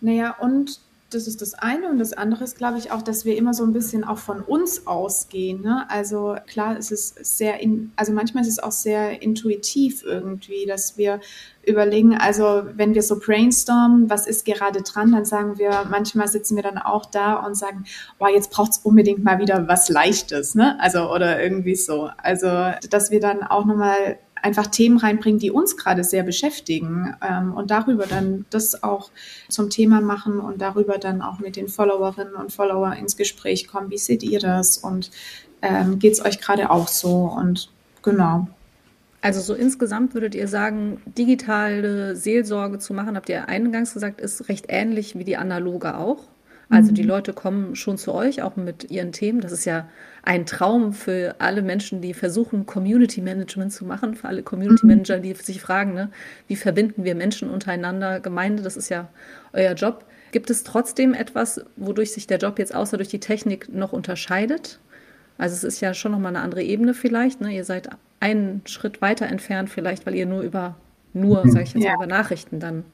[0.00, 0.80] Naja, und
[1.16, 1.88] das ist das eine.
[1.88, 4.40] Und das andere ist, glaube ich, auch, dass wir immer so ein bisschen auch von
[4.40, 5.62] uns ausgehen.
[5.62, 5.86] Ne?
[5.88, 10.96] Also klar, es ist sehr, in, also manchmal ist es auch sehr intuitiv irgendwie, dass
[10.96, 11.20] wir
[11.66, 16.54] überlegen, also wenn wir so brainstormen, was ist gerade dran, dann sagen wir, manchmal sitzen
[16.54, 17.84] wir dann auch da und sagen,
[18.18, 20.78] boah, jetzt braucht es unbedingt mal wieder was Leichtes, ne?
[20.80, 22.08] Also oder irgendwie so.
[22.18, 22.46] Also,
[22.90, 27.72] dass wir dann auch nochmal einfach Themen reinbringen, die uns gerade sehr beschäftigen ähm, und
[27.72, 29.10] darüber dann das auch
[29.48, 33.90] zum Thema machen und darüber dann auch mit den Followerinnen und Followern ins Gespräch kommen.
[33.90, 35.10] Wie seht ihr das und
[35.62, 37.24] ähm, geht es euch gerade auch so?
[37.24, 38.46] Und genau.
[39.20, 44.48] Also so insgesamt würdet ihr sagen, digitale Seelsorge zu machen, habt ihr eingangs gesagt, ist
[44.48, 46.22] recht ähnlich wie die analoge auch.
[46.68, 47.08] Also die mhm.
[47.08, 49.40] Leute kommen schon zu euch, auch mit ihren Themen.
[49.40, 49.88] Das ist ja
[50.26, 54.90] ein Traum für alle Menschen, die versuchen, Community Management zu machen, für alle Community mhm.
[54.90, 56.10] Manager, die sich fragen, ne,
[56.48, 59.08] wie verbinden wir Menschen untereinander, Gemeinde, das ist ja
[59.52, 60.04] euer Job.
[60.32, 64.80] Gibt es trotzdem etwas, wodurch sich der Job jetzt außer durch die Technik noch unterscheidet?
[65.38, 67.40] Also es ist ja schon nochmal eine andere Ebene vielleicht.
[67.40, 67.54] Ne?
[67.54, 70.74] Ihr seid einen Schritt weiter entfernt vielleicht, weil ihr nur über,
[71.12, 71.52] nur, mhm.
[71.52, 71.90] sage ich jetzt ja.
[71.90, 72.84] mal, über Nachrichten dann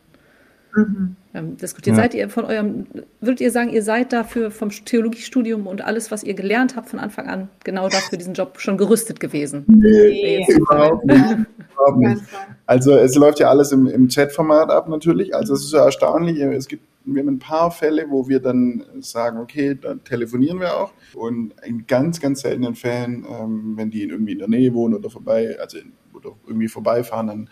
[0.74, 1.16] mhm.
[1.34, 1.96] ähm, diskutiert.
[1.96, 2.02] Ja.
[2.02, 2.86] Seid ihr von eurem,
[3.20, 6.98] würdet ihr sagen, ihr seid dafür vom Theologiestudium und alles, was ihr gelernt habt von
[6.98, 9.64] Anfang an, genau dafür diesen Job schon gerüstet gewesen?
[9.66, 11.24] Nee, überhaupt nicht.
[11.72, 12.22] überhaupt nicht.
[12.66, 15.34] Also es läuft ja alles im, im Chat-Format ab natürlich.
[15.34, 16.38] Also es ist ja erstaunlich.
[16.38, 20.76] Es gibt wir haben ein paar Fälle, wo wir dann sagen, okay, dann telefonieren wir
[20.76, 20.92] auch.
[21.14, 25.10] Und in ganz, ganz seltenen Fällen, ähm, wenn die irgendwie in der Nähe wohnen oder
[25.10, 25.78] vorbei, also
[26.14, 27.48] oder irgendwie vorbeifahren, dann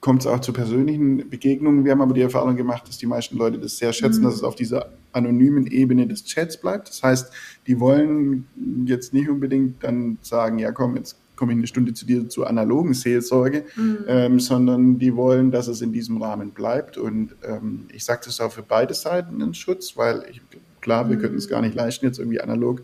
[0.00, 1.84] kommt es auch zu persönlichen Begegnungen.
[1.84, 4.26] Wir haben aber die Erfahrung gemacht, dass die meisten Leute das sehr schätzen, mhm.
[4.26, 6.88] dass es auf dieser anonymen Ebene des Chats bleibt.
[6.88, 7.32] Das heißt,
[7.66, 8.46] die wollen
[8.84, 12.48] jetzt nicht unbedingt dann sagen, ja komm, jetzt komme ich eine Stunde zu dir zur
[12.48, 13.98] analogen Seelsorge, mhm.
[14.08, 16.98] ähm, sondern die wollen, dass es in diesem Rahmen bleibt.
[16.98, 20.40] Und ähm, ich sage das auch für beide Seiten einen Schutz, weil ich,
[20.80, 21.20] klar, wir mhm.
[21.20, 22.82] könnten es gar nicht leisten, jetzt irgendwie analog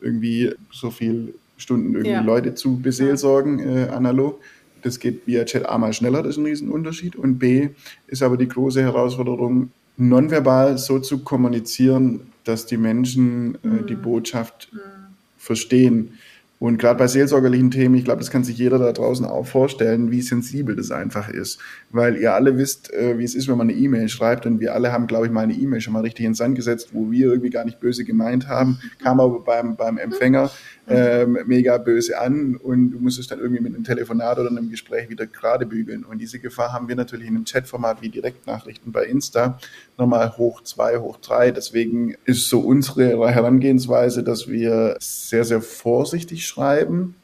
[0.00, 2.20] irgendwie so viel Stunden irgendwie ja.
[2.20, 4.40] Leute zu beseelsorgen, äh, analog.
[4.84, 7.16] Das geht via Chat A mal schneller, das ist ein Riesenunterschied.
[7.16, 7.70] Und B
[8.06, 14.02] ist aber die große Herausforderung, nonverbal so zu kommunizieren, dass die Menschen äh, die mhm.
[14.02, 14.78] Botschaft mhm.
[15.38, 16.18] verstehen.
[16.64, 20.10] Und gerade bei seelsorgerlichen Themen, ich glaube, das kann sich jeder da draußen auch vorstellen,
[20.10, 21.60] wie sensibel das einfach ist.
[21.90, 24.46] Weil ihr alle wisst, äh, wie es ist, wenn man eine E-Mail schreibt.
[24.46, 26.54] Und wir alle haben, glaube ich, mal eine E-Mail schon mal richtig in den Sand
[26.54, 30.50] gesetzt, wo wir irgendwie gar nicht böse gemeint haben, kam aber beim, beim Empfänger
[30.86, 34.70] ähm, mega böse an und du musst es dann irgendwie mit einem Telefonat oder einem
[34.70, 36.04] Gespräch wieder gerade bügeln.
[36.04, 39.58] Und diese Gefahr haben wir natürlich in einem Chatformat wie Direktnachrichten bei Insta
[39.96, 41.50] nochmal hoch zwei, hoch drei.
[41.50, 47.14] Deswegen ist so unsere Herangehensweise, dass wir sehr, sehr vorsichtig schreiben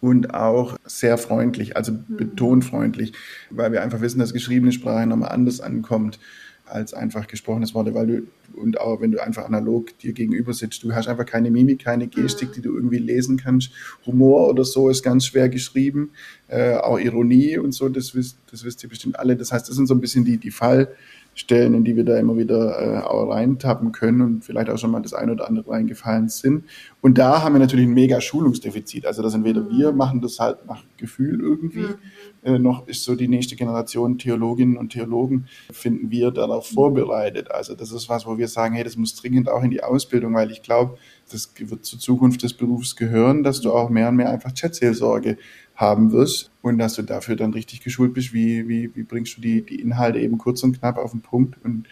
[0.00, 2.16] und auch sehr freundlich, also mhm.
[2.16, 3.12] betont freundlich,
[3.50, 6.18] weil wir einfach wissen, dass geschriebene Sprache nochmal anders ankommt
[6.66, 8.22] als einfach gesprochenes Worte, weil du,
[8.54, 12.06] und auch wenn du einfach analog dir gegenüber sitzt, du hast einfach keine Mimik, keine
[12.06, 13.70] Gestik, die du irgendwie lesen kannst.
[14.06, 16.10] Humor oder so ist ganz schwer geschrieben,
[16.48, 19.36] äh, auch Ironie und so, das wisst, das wisst ihr bestimmt alle.
[19.36, 20.88] Das heißt, das sind so ein bisschen die, die Fall,
[21.34, 24.90] Stellen, in die wir da immer wieder äh, auch reintappen können und vielleicht auch schon
[24.90, 26.64] mal das eine oder andere reingefallen sind.
[27.00, 29.04] Und da haben wir natürlich ein mega Schulungsdefizit.
[29.04, 29.98] Also das entweder wir mhm.
[29.98, 31.96] machen das halt nach Gefühl irgendwie, mhm.
[32.44, 36.74] äh, noch ist so die nächste Generation Theologinnen und Theologen, finden wir darauf mhm.
[36.74, 37.50] vorbereitet.
[37.50, 40.34] Also das ist was, wo wir sagen, hey, das muss dringend auch in die Ausbildung,
[40.34, 40.96] weil ich glaube,
[41.30, 45.36] das wird zur Zukunft des Berufs gehören, dass du auch mehr und mehr einfach Chatseelsorge
[45.74, 49.40] haben wirst und dass du dafür dann richtig geschult bist, wie, wie, wie bringst du
[49.40, 51.86] die, die Inhalte eben kurz und knapp auf den Punkt und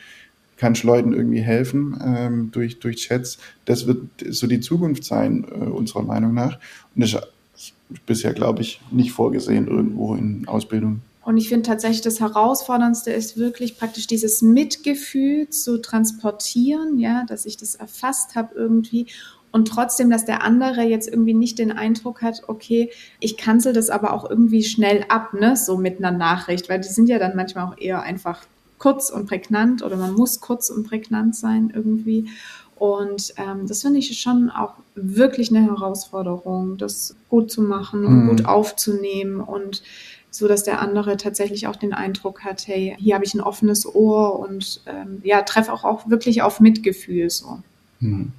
[0.56, 3.38] kannst Leuten irgendwie helfen ähm, durch, durch Chats.
[3.64, 6.58] Das wird so die Zukunft sein, äh, unserer Meinung nach.
[6.94, 7.14] Und das
[7.54, 7.74] ist
[8.06, 11.00] bisher, glaube ich, nicht vorgesehen irgendwo in Ausbildung.
[11.24, 17.46] Und ich finde tatsächlich, das Herausforderndste ist wirklich praktisch dieses Mitgefühl zu transportieren, ja, dass
[17.46, 19.06] ich das erfasst habe irgendwie
[19.52, 23.90] und trotzdem, dass der andere jetzt irgendwie nicht den Eindruck hat, okay, ich cancel das
[23.90, 27.36] aber auch irgendwie schnell ab, ne, so mit einer Nachricht, weil die sind ja dann
[27.36, 28.44] manchmal auch eher einfach
[28.78, 32.30] kurz und prägnant oder man muss kurz und prägnant sein irgendwie.
[32.76, 38.24] Und ähm, das finde ich schon auch wirklich eine Herausforderung, das gut zu machen und
[38.24, 38.28] mhm.
[38.30, 39.82] gut aufzunehmen und
[40.30, 43.86] so, dass der andere tatsächlich auch den Eindruck hat, hey, hier habe ich ein offenes
[43.86, 47.60] Ohr und ähm, ja, treffe auch, auch wirklich auf Mitgefühl so.
[48.00, 48.32] Mhm.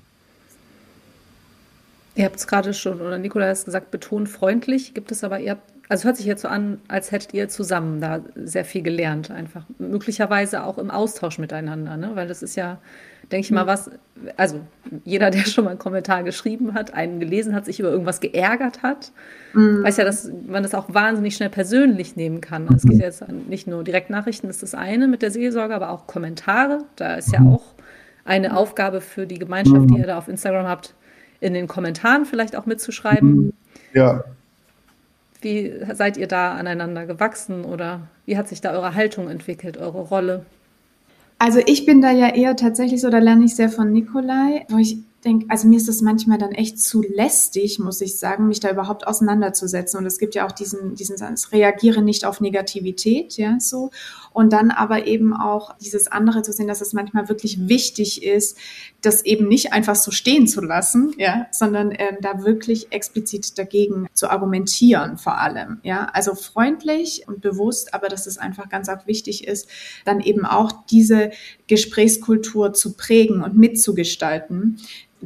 [2.16, 4.94] Ihr habt es gerade schon, oder Nikola hat es gesagt, betont freundlich.
[4.94, 8.02] Gibt es aber, ihr habt, also hört sich jetzt so an, als hättet ihr zusammen
[8.02, 9.66] da sehr viel gelernt, einfach.
[9.80, 12.12] Möglicherweise auch im Austausch miteinander, ne?
[12.14, 12.78] Weil das ist ja,
[13.32, 13.68] denke ich mal, mhm.
[13.68, 13.92] was,
[14.38, 14.62] also
[15.04, 18.84] jeder, der schon mal einen Kommentar geschrieben hat, einen gelesen hat, sich über irgendwas geärgert
[18.84, 19.12] hat,
[19.54, 19.84] mhm.
[19.84, 22.68] weiß ja, dass man das auch wahnsinnig schnell persönlich nehmen kann.
[22.76, 26.06] Es geht jetzt nicht nur Direktnachrichten, das ist das eine mit der Seelsorge, aber auch
[26.06, 26.80] Kommentare.
[26.96, 27.56] Da ist ja mhm.
[27.56, 27.64] auch
[28.24, 30.94] eine Aufgabe für die Gemeinschaft, die ihr da auf Instagram habt,
[31.44, 33.36] in den Kommentaren vielleicht auch mitzuschreiben.
[33.36, 33.54] Mhm.
[33.94, 34.24] Ja.
[35.42, 40.00] Wie seid ihr da aneinander gewachsen oder wie hat sich da eure Haltung entwickelt, eure
[40.00, 40.46] Rolle?
[41.38, 44.78] Also ich bin da ja eher tatsächlich so, da lerne ich sehr von Nikolai, wo
[44.78, 48.60] ich denke, also mir ist das manchmal dann echt zu lästig, muss ich sagen, mich
[48.60, 50.00] da überhaupt auseinanderzusetzen.
[50.00, 53.92] Und es gibt ja auch diesen, diesen Satz, reagiere nicht auf Negativität, ja, so.
[54.32, 58.58] Und dann aber eben auch dieses andere zu sehen, dass es manchmal wirklich wichtig ist,
[59.02, 64.08] das eben nicht einfach so stehen zu lassen, ja, sondern ähm, da wirklich explizit dagegen
[64.14, 66.08] zu argumentieren vor allem, ja.
[66.14, 69.68] Also freundlich und bewusst, aber dass es einfach ganz auch wichtig ist,
[70.06, 71.32] dann eben auch diese
[71.68, 74.80] Gesprächskultur zu prägen und mitzugestalten,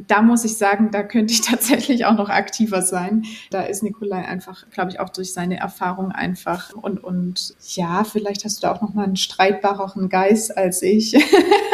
[0.06, 3.24] da muss ich sagen, da könnte ich tatsächlich auch noch aktiver sein.
[3.50, 8.44] Da ist Nikolai einfach, glaube ich, auch durch seine Erfahrung einfach und, und ja, vielleicht
[8.44, 11.14] hast du da auch noch mal einen streitbareren Geist als ich.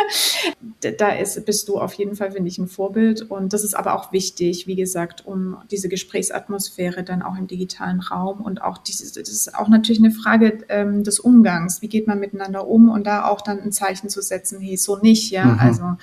[0.98, 3.22] da ist, bist du auf jeden Fall, finde ich, ein Vorbild.
[3.22, 8.00] Und das ist aber auch wichtig, wie gesagt, um diese Gesprächsatmosphäre dann auch im digitalen
[8.00, 11.82] Raum und auch dieses, das ist auch natürlich eine Frage ähm, des Umgangs.
[11.82, 14.98] Wie geht man miteinander um und da auch dann ein Zeichen zu setzen, hey, so
[14.98, 15.44] nicht, ja.
[15.44, 15.58] Mhm.
[15.58, 15.96] Also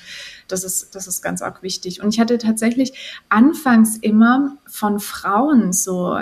[0.47, 2.01] das ist, das ist ganz arg wichtig.
[2.01, 6.19] Und ich hatte tatsächlich anfangs immer von Frauen so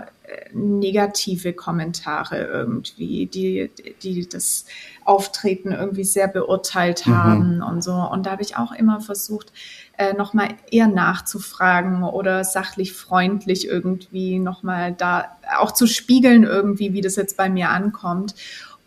[0.53, 4.65] negative Kommentare irgendwie, die, die das
[5.05, 7.15] Auftreten irgendwie sehr beurteilt mhm.
[7.15, 7.63] haben mhm.
[7.63, 7.93] und so.
[7.93, 9.51] Und da habe ich auch immer versucht,
[9.97, 17.01] äh, nochmal eher nachzufragen oder sachlich freundlich irgendwie nochmal da auch zu spiegeln irgendwie, wie
[17.01, 18.35] das jetzt bei mir ankommt.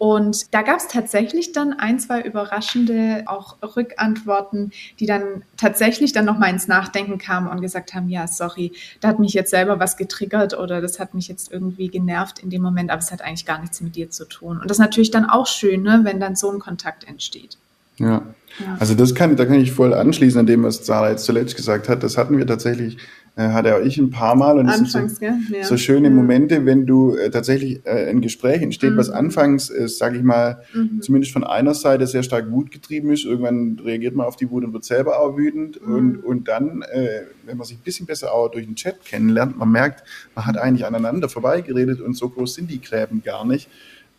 [0.02, 6.24] Und da gab es tatsächlich dann ein, zwei überraschende auch Rückantworten, die dann tatsächlich dann
[6.24, 9.96] nochmal ins Nachdenken kamen und gesagt haben, ja, sorry, da hat mich jetzt selber was
[9.96, 13.46] getriggert oder das hat mich jetzt irgendwie genervt in dem Moment, aber es hat eigentlich
[13.46, 14.58] gar nichts mit dir zu tun.
[14.58, 17.56] Und das ist natürlich dann auch schön, ne, wenn dann so ein Kontakt entsteht.
[17.98, 18.22] Ja.
[18.58, 18.76] ja.
[18.80, 21.88] Also das kann, da kann ich voll anschließen an dem, was Sarah jetzt zuletzt gesagt
[21.88, 22.02] hat.
[22.02, 22.98] Das hatten wir tatsächlich
[23.36, 24.58] hatte auch ich ein paar Mal.
[24.58, 25.64] Und anfangs, so, ja.
[25.64, 28.96] so schöne Momente, wenn du äh, tatsächlich äh, ein Gespräch entsteht, mhm.
[28.98, 31.00] was anfangs, äh, sage ich mal, mhm.
[31.00, 33.24] zumindest von einer Seite sehr stark wutgetrieben ist.
[33.24, 35.80] Irgendwann reagiert man auf die Wut und wird selber auch wütend.
[35.80, 35.94] Mhm.
[35.94, 39.56] Und, und dann, äh, wenn man sich ein bisschen besser auch durch den Chat kennenlernt,
[39.56, 43.68] man merkt, man hat eigentlich aneinander vorbeigeredet und so groß sind die Gräben gar nicht.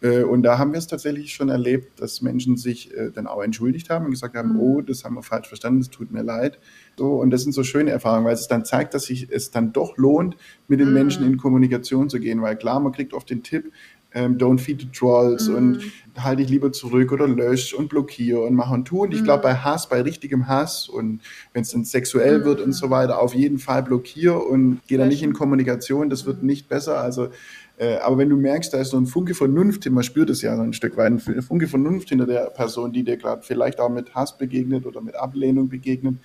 [0.03, 3.41] Äh, und da haben wir es tatsächlich schon erlebt, dass Menschen sich äh, dann auch
[3.41, 4.59] entschuldigt haben und gesagt haben, mhm.
[4.59, 6.59] oh, das haben wir falsch verstanden, es tut mir leid.
[6.97, 9.71] So, und das sind so schöne Erfahrungen, weil es dann zeigt, dass sich es dann
[9.71, 10.35] doch lohnt,
[10.67, 10.93] mit den mhm.
[10.93, 12.41] Menschen in Kommunikation zu gehen.
[12.41, 13.71] Weil klar, man kriegt oft den Tipp,
[14.13, 15.55] ähm, don't feed the trolls mhm.
[15.55, 15.83] und
[16.17, 19.03] halte dich lieber zurück oder lösch und blockiere und mach und tu.
[19.03, 19.25] Und ich mhm.
[19.25, 21.21] glaube, bei Hass, bei richtigem Hass und
[21.53, 22.45] wenn es dann sexuell mhm.
[22.45, 26.25] wird und so weiter, auf jeden Fall blockiere und geh da nicht in Kommunikation, das
[26.25, 26.99] wird nicht besser.
[26.99, 27.29] Also
[27.77, 30.55] äh, aber wenn du merkst, da ist so ein Funke Vernunft, man spürt es ja
[30.55, 33.89] so ein Stück weit, ein Funke Vernunft hinter der Person, die dir gerade vielleicht auch
[33.89, 36.17] mit Hass begegnet oder mit Ablehnung begegnet,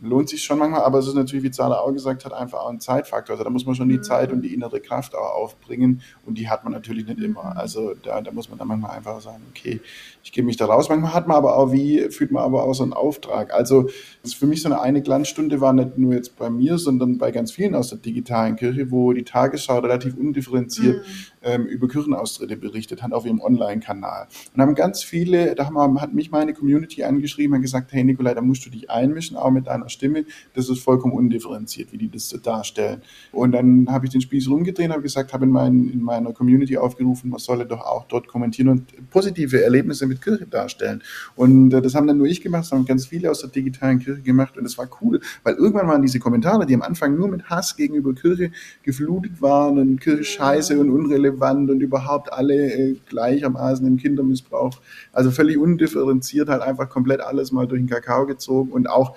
[0.00, 2.70] lohnt sich schon manchmal, aber es ist natürlich, wie Zahler auch gesagt hat, einfach auch
[2.70, 3.34] ein Zeitfaktor.
[3.34, 4.02] Also da muss man schon die mhm.
[4.02, 7.56] Zeit und die innere Kraft auch aufbringen und die hat man natürlich nicht immer.
[7.56, 9.80] Also da, da muss man dann manchmal einfach sagen, okay,
[10.22, 10.88] ich gebe mich da raus.
[10.88, 13.52] Manchmal hat man aber auch wie, fühlt man aber auch so einen Auftrag.
[13.54, 13.88] Also
[14.22, 17.30] das für mich so eine eine Glanzstunde war nicht nur jetzt bei mir, sondern bei
[17.30, 21.33] ganz vielen aus der digitalen Kirche, wo die Tagesschau relativ undifferenziert mhm.
[21.44, 24.26] Ähm, über Kirchenaustritte berichtet hat auf ihrem Online-Kanal.
[24.54, 28.34] Und haben ganz viele, da haben, hat mich meine Community angeschrieben und gesagt, hey Nikolai,
[28.34, 30.24] da musst du dich einmischen, auch mit deiner Stimme.
[30.54, 33.02] Das ist vollkommen undifferenziert, wie die das darstellen.
[33.32, 36.76] Und dann habe ich den Spieß rumgedreht habe gesagt, habe in, mein, in meiner Community
[36.76, 41.02] aufgerufen, man solle doch auch dort kommentieren und positive Erlebnisse mit Kirche darstellen.
[41.36, 43.98] Und äh, das haben dann nur ich gemacht, das haben ganz viele aus der digitalen
[43.98, 47.28] Kirche gemacht und das war cool, weil irgendwann waren diese Kommentare, die am Anfang nur
[47.28, 48.50] mit Hass gegenüber Kirche
[48.82, 54.80] geflutet waren und Kirche scheiße und unrelevant und überhaupt alle äh, gleichermaßen im Kindermissbrauch,
[55.12, 59.16] also völlig undifferenziert, halt einfach komplett alles mal durch den Kakao gezogen und auch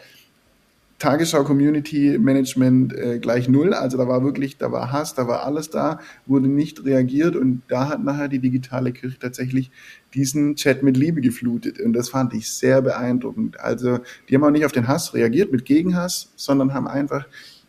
[1.00, 3.74] Tagesschau Community Management äh, gleich null.
[3.76, 7.62] Also da war wirklich, da war Hass, da war alles da, wurde nicht reagiert und
[7.68, 9.70] da hat nachher die digitale Kirche tatsächlich
[10.16, 13.60] diesen Chat mit Liebe geflutet und das fand ich sehr beeindruckend.
[13.60, 17.28] Also die haben auch nicht auf den Hass reagiert mit Gegenhass, sondern haben einfach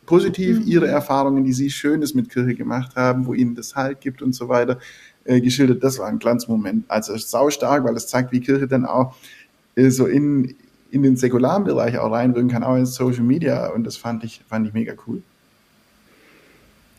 [0.09, 0.67] positiv mhm.
[0.67, 4.35] ihre Erfahrungen, die sie Schönes mit Kirche gemacht haben, wo ihnen das Halt gibt und
[4.35, 4.79] so weiter,
[5.25, 5.85] äh, geschildert.
[5.85, 6.87] Das war ein Glanzmoment.
[6.89, 9.15] Also sau stark, weil es zeigt, wie Kirche dann auch
[9.77, 10.55] äh, so in
[10.91, 13.69] in den säkularen Bereich auch reinrücken kann, auch in Social Media.
[13.69, 15.23] Und das fand ich, fand ich mega cool.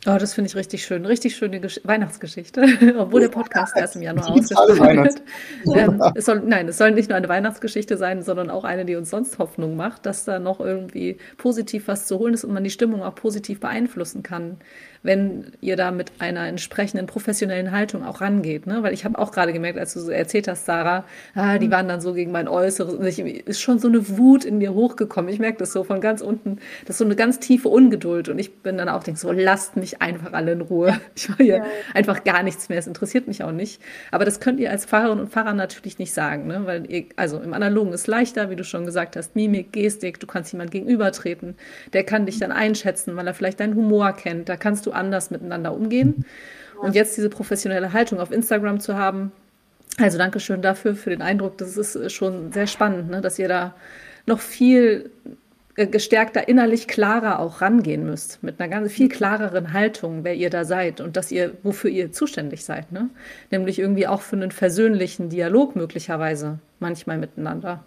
[0.05, 1.05] Oh, das finde ich richtig schön.
[1.05, 5.21] Richtig schöne Gesch Weihnachtsgeschichte, obwohl der Podcast erst im Januar ausgestrahlt wird.
[5.75, 8.95] Ähm, es soll, nein, es soll nicht nur eine Weihnachtsgeschichte sein, sondern auch eine, die
[8.95, 12.63] uns sonst Hoffnung macht, dass da noch irgendwie positiv was zu holen ist und man
[12.63, 14.57] die Stimmung auch positiv beeinflussen kann
[15.01, 18.67] wenn ihr da mit einer entsprechenden professionellen Haltung auch rangeht.
[18.67, 18.83] Ne?
[18.83, 21.71] Weil ich habe auch gerade gemerkt, als du so erzählt hast, Sarah, ah, die mhm.
[21.71, 22.95] waren dann so gegen mein Äußeres.
[22.95, 25.31] Und ich, ist schon so eine Wut in mir hochgekommen.
[25.31, 26.59] Ich merke das so von ganz unten.
[26.85, 28.29] Das ist so eine ganz tiefe Ungeduld.
[28.29, 30.99] Und ich bin dann auch denk so, lasst mich einfach alle in Ruhe.
[31.15, 31.65] Ich mache hier ja.
[31.93, 32.77] einfach gar nichts mehr.
[32.77, 33.81] Es interessiert mich auch nicht.
[34.12, 36.47] Aber das könnt ihr als Pfarrerin und Pfarrer natürlich nicht sagen.
[36.47, 36.62] Ne?
[36.65, 40.27] Weil ihr, also im Analogen ist leichter, wie du schon gesagt hast, Mimik, Gestik, du
[40.27, 41.55] kannst jemand gegenübertreten.
[41.91, 44.47] Der kann dich dann einschätzen, weil er vielleicht deinen Humor kennt.
[44.47, 46.25] Da kannst du du anders miteinander umgehen.
[46.82, 49.32] Und jetzt diese professionelle Haltung auf Instagram zu haben,
[49.97, 51.58] also danke schön dafür, für den Eindruck.
[51.58, 53.75] Das ist schon sehr spannend, ne, dass ihr da
[54.25, 55.10] noch viel
[55.75, 60.49] äh, gestärkter, innerlich klarer auch rangehen müsst, mit einer ganz viel klareren Haltung, wer ihr
[60.49, 63.10] da seid und dass ihr, wofür ihr zuständig seid, ne?
[63.52, 67.84] Nämlich irgendwie auch für einen versöhnlichen Dialog möglicherweise manchmal miteinander.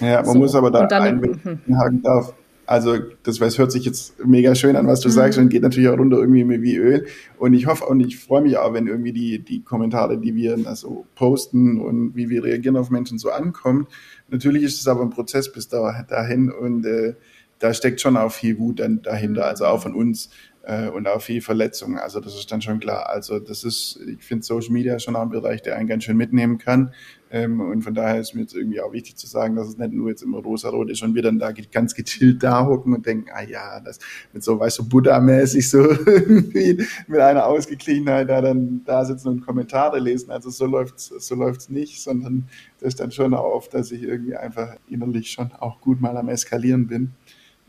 [0.00, 0.38] Ja, man so.
[0.38, 2.02] muss aber da einhaken mhm.
[2.02, 2.34] darf.
[2.66, 5.12] Also das weiß, hört sich jetzt mega schön an, was du mhm.
[5.12, 7.06] sagst und geht natürlich auch runter irgendwie wie Öl.
[7.38, 10.58] Und ich hoffe und ich freue mich auch, wenn irgendwie die, die Kommentare, die wir
[10.64, 13.88] also posten und wie wir reagieren auf Menschen so ankommt.
[14.28, 17.14] Natürlich ist es aber ein Prozess bis dahin und äh,
[17.58, 20.30] da steckt schon auch viel Wut dann dahinter, also auch von uns
[20.66, 21.98] äh, und auch viel Verletzungen.
[21.98, 23.08] Also das ist dann schon klar.
[23.08, 26.16] Also das ist, ich finde Social Media schon auch ein Bereich, der einen ganz schön
[26.16, 26.92] mitnehmen kann.
[27.28, 29.92] Ähm, und von daher ist mir jetzt irgendwie auch wichtig zu sagen, dass es nicht
[29.92, 33.30] nur jetzt immer rosa-rot ist und wir dann da ganz gechillt da hocken und denken,
[33.34, 33.98] ah ja, das
[34.32, 39.46] mit so, weißt du, Buddha-mäßig so irgendwie mit einer Ausgeglichenheit da dann da sitzen und
[39.46, 40.30] Kommentare lesen.
[40.30, 44.02] Also so läuft's, so läuft's nicht, sondern das ist dann schon auch oft, dass ich
[44.02, 47.12] irgendwie einfach innerlich schon auch gut mal am Eskalieren bin.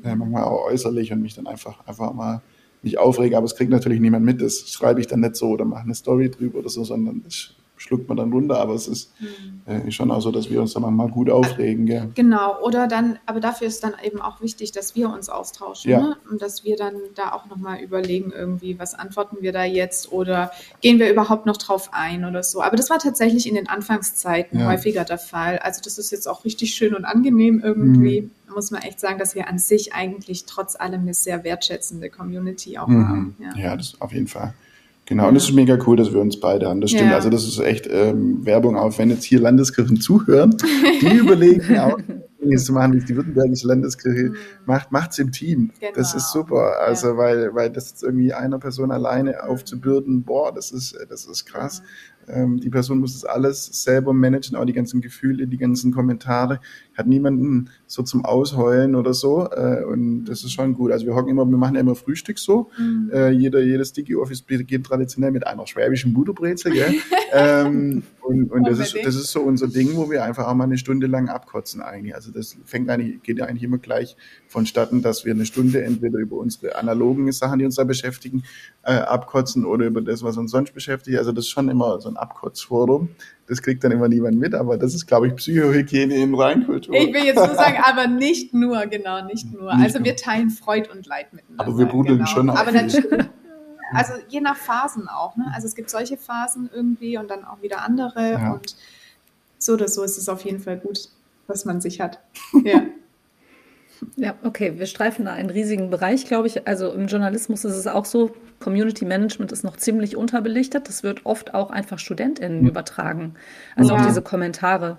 [0.04, 2.41] Äh, manchmal auch äußerlich und mich dann einfach, einfach mal
[2.84, 4.39] mich aufrege, aber es kriegt natürlich niemand mit.
[4.39, 7.56] Das schreibe ich dann nicht so oder mache eine Story drüber oder so, sondern das
[7.77, 9.61] schluckt man dann runter, aber es ist mhm.
[9.65, 11.85] äh, schon auch so, dass wir uns da mal gut aufregen.
[11.85, 12.09] Gell?
[12.15, 15.99] Genau, oder dann, aber dafür ist dann eben auch wichtig, dass wir uns austauschen ja.
[15.99, 16.17] ne?
[16.29, 20.51] und dass wir dann da auch nochmal überlegen, irgendwie, was antworten wir da jetzt oder
[20.81, 22.61] gehen wir überhaupt noch drauf ein oder so.
[22.61, 24.67] Aber das war tatsächlich in den Anfangszeiten ja.
[24.67, 25.59] häufiger der Fall.
[25.59, 28.21] Also das ist jetzt auch richtig schön und angenehm irgendwie.
[28.21, 28.31] Mhm.
[28.53, 32.77] Muss man echt sagen, dass wir an sich eigentlich trotz allem eine sehr wertschätzende Community
[32.77, 33.07] auch mhm.
[33.07, 33.35] haben.
[33.39, 33.61] Ja.
[33.61, 34.53] ja, das auf jeden Fall.
[35.08, 35.30] Genau, ja.
[35.30, 36.82] und es ist mega cool, dass wir uns beide haben.
[36.82, 37.12] Das stimmt.
[37.12, 37.15] Ja.
[37.15, 40.56] Also das ist echt ähm, Werbung auf, wenn jetzt hier Landeskirchen zuhören,
[41.02, 41.98] die überlegen auch,
[42.41, 44.36] Dinge zu machen, wie die Württembergische Landeskirche mhm.
[44.65, 45.72] macht, macht's im Team.
[45.80, 45.93] Genau.
[45.96, 46.82] Das ist super.
[46.86, 47.17] Also ja.
[47.17, 51.82] weil, weil das jetzt irgendwie einer Person alleine aufzubürden, boah, das ist, das ist krass.
[51.82, 52.16] Mhm.
[52.27, 56.59] Ähm, die Person muss das alles selber managen, auch die ganzen Gefühle, die ganzen Kommentare.
[56.95, 59.49] Hat niemanden so zum Ausheulen oder so.
[59.49, 60.91] Äh, und das ist schon gut.
[60.91, 62.69] Also wir hocken immer, wir machen ja immer Frühstück so.
[62.78, 63.11] Mhm.
[63.13, 66.73] Äh, jeder, jedes Digi-Office beginnt traditionell mit einer schwäbischen Butterbrezel.
[66.73, 66.95] Gell?
[67.34, 70.65] ähm, und und das, ist, das ist so unser Ding, wo wir einfach auch mal
[70.65, 72.15] eine Stunde lang abkotzen eigentlich.
[72.15, 74.17] Also das fängt eigentlich, geht eigentlich immer gleich
[74.47, 78.43] vonstatten, dass wir eine Stunde entweder über unsere analogen Sachen, die uns da beschäftigen,
[78.84, 81.17] äh, abkotzen oder über das, was uns sonst beschäftigt.
[81.17, 83.09] Also das ist schon immer so ein Abkotzforum.
[83.47, 86.95] Das kriegt dann immer niemand mit, aber das ist, glaube ich, Psychohygiene in Reinkultur.
[86.95, 89.74] Ich will jetzt so sagen, aber nicht nur, genau, nicht nur.
[89.76, 90.05] Nicht also nur.
[90.05, 91.65] wir teilen Freud und Leid miteinander.
[91.65, 92.30] Aber wir buddeln genau.
[92.30, 92.57] schon auch.
[92.57, 93.05] Aber natürlich,
[93.93, 95.36] also je nach Phasen auch.
[95.38, 95.45] Ne?
[95.53, 98.34] Also es gibt solche Phasen irgendwie und dann auch wieder andere.
[98.34, 98.53] Ja.
[98.53, 98.76] Und
[99.57, 101.09] so oder so ist es auf jeden Fall gut,
[101.47, 102.20] was man sich hat.
[102.63, 102.84] Ja.
[104.16, 106.68] Ja, okay, wir streifen da einen riesigen Bereich, glaube ich.
[106.68, 110.88] Also im Journalismus ist es auch so, Community Management ist noch ziemlich unterbelichtet.
[110.88, 112.68] Das wird oft auch einfach StudentInnen mhm.
[112.68, 113.36] übertragen.
[113.76, 114.00] Also ja.
[114.00, 114.98] auch diese Kommentare.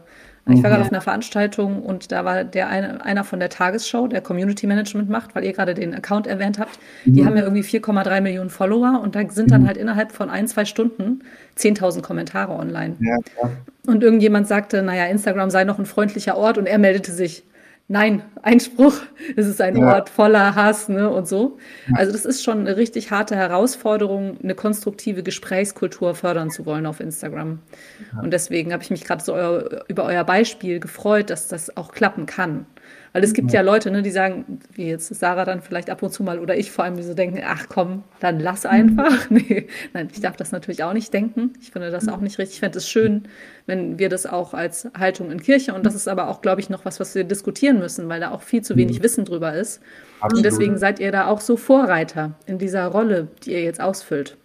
[0.51, 4.09] Ich war gerade auf einer Veranstaltung und da war der eine, einer von der Tagesschau,
[4.09, 6.79] der Community Management macht, weil ihr gerade den Account erwähnt habt.
[7.05, 7.27] Die mhm.
[7.27, 9.67] haben ja irgendwie 4,3 Millionen Follower und da sind dann mhm.
[9.67, 11.21] halt innerhalb von ein, zwei Stunden
[11.59, 12.97] 10.000 Kommentare online.
[13.01, 13.17] Ja,
[13.87, 17.45] und irgendjemand sagte, naja, Instagram sei noch ein freundlicher Ort und er meldete sich.
[17.91, 18.95] Nein, Einspruch,
[19.37, 19.95] es ist ein ja.
[19.95, 21.57] Ort voller Hass ne, und so.
[21.95, 27.01] Also das ist schon eine richtig harte Herausforderung, eine konstruktive Gesprächskultur fördern zu wollen auf
[27.01, 27.61] Instagram.
[28.13, 28.21] Ja.
[28.21, 31.93] Und deswegen habe ich mich gerade so euer, über euer Beispiel gefreut, dass das auch
[31.93, 32.67] klappen kann.
[33.13, 36.13] Weil es gibt ja Leute, ne, die sagen, wie jetzt Sarah dann vielleicht ab und
[36.13, 39.29] zu mal oder ich vor allem, die so denken, ach komm, dann lass einfach.
[39.31, 41.53] Nee, nein, ich darf das natürlich auch nicht denken.
[41.61, 42.57] Ich finde das auch nicht richtig.
[42.57, 43.25] Ich fände es schön,
[43.67, 46.71] wenn wir das auch als Haltung in Kirche und das ist aber auch, glaube ich,
[46.71, 49.03] noch was, was wir diskutieren müssen, weil da auch viel zu wenig mhm.
[49.05, 49.81] Wissen drüber ist.
[50.21, 50.39] Absolut.
[50.39, 54.37] Und deswegen seid ihr da auch so Vorreiter in dieser Rolle, die ihr jetzt ausfüllt.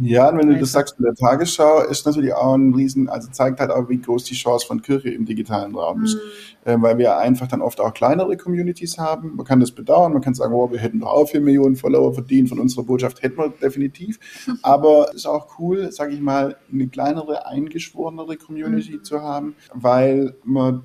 [0.00, 3.30] Ja, und wenn du das sagst in der Tagesschau, ist natürlich auch ein Riesen, also
[3.30, 6.14] zeigt halt auch, wie groß die Chance von Kirche im digitalen Raum ist.
[6.14, 6.20] Mhm.
[6.64, 9.34] Äh, weil wir einfach dann oft auch kleinere Communities haben.
[9.36, 12.14] Man kann das bedauern, man kann sagen, oh, wir hätten doch auch vier Millionen Follower
[12.14, 14.20] verdient, von unserer Botschaft hätten wir definitiv.
[14.62, 19.04] Aber es ist auch cool, sage ich mal, eine kleinere, eingeschworenere Community mhm.
[19.04, 20.84] zu haben, weil man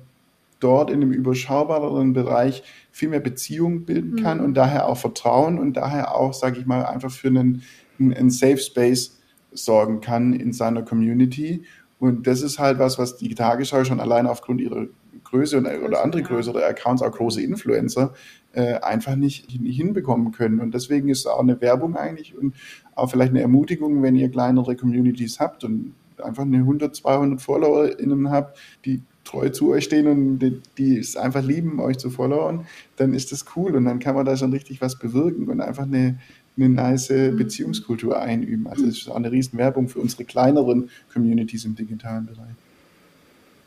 [0.58, 4.44] dort in einem überschaubareren Bereich viel mehr Beziehungen bilden kann mhm.
[4.44, 7.62] und daher auch Vertrauen und daher auch, sage ich mal, einfach für einen
[7.98, 9.18] ein Safe Space
[9.52, 11.64] sorgen kann in seiner Community.
[11.98, 14.86] Und das ist halt was, was die Tagesschau schon allein aufgrund ihrer
[15.22, 18.12] Größe und, oder andere größere Accounts, auch große Influencer,
[18.52, 20.60] äh, einfach nicht hinbekommen können.
[20.60, 22.54] Und deswegen ist es auch eine Werbung eigentlich und
[22.94, 28.30] auch vielleicht eine Ermutigung, wenn ihr kleinere Communities habt und einfach eine 100, 200 FollowerInnen
[28.30, 32.66] habt, die treu zu euch stehen und die, die es einfach lieben, euch zu followen,
[32.96, 35.84] dann ist das cool und dann kann man da schon richtig was bewirken und einfach
[35.84, 36.18] eine,
[36.56, 37.36] eine nice mhm.
[37.36, 38.66] Beziehungskultur einüben.
[38.66, 42.54] Also es ist auch eine riesen Werbung für unsere kleineren Communities im digitalen Bereich.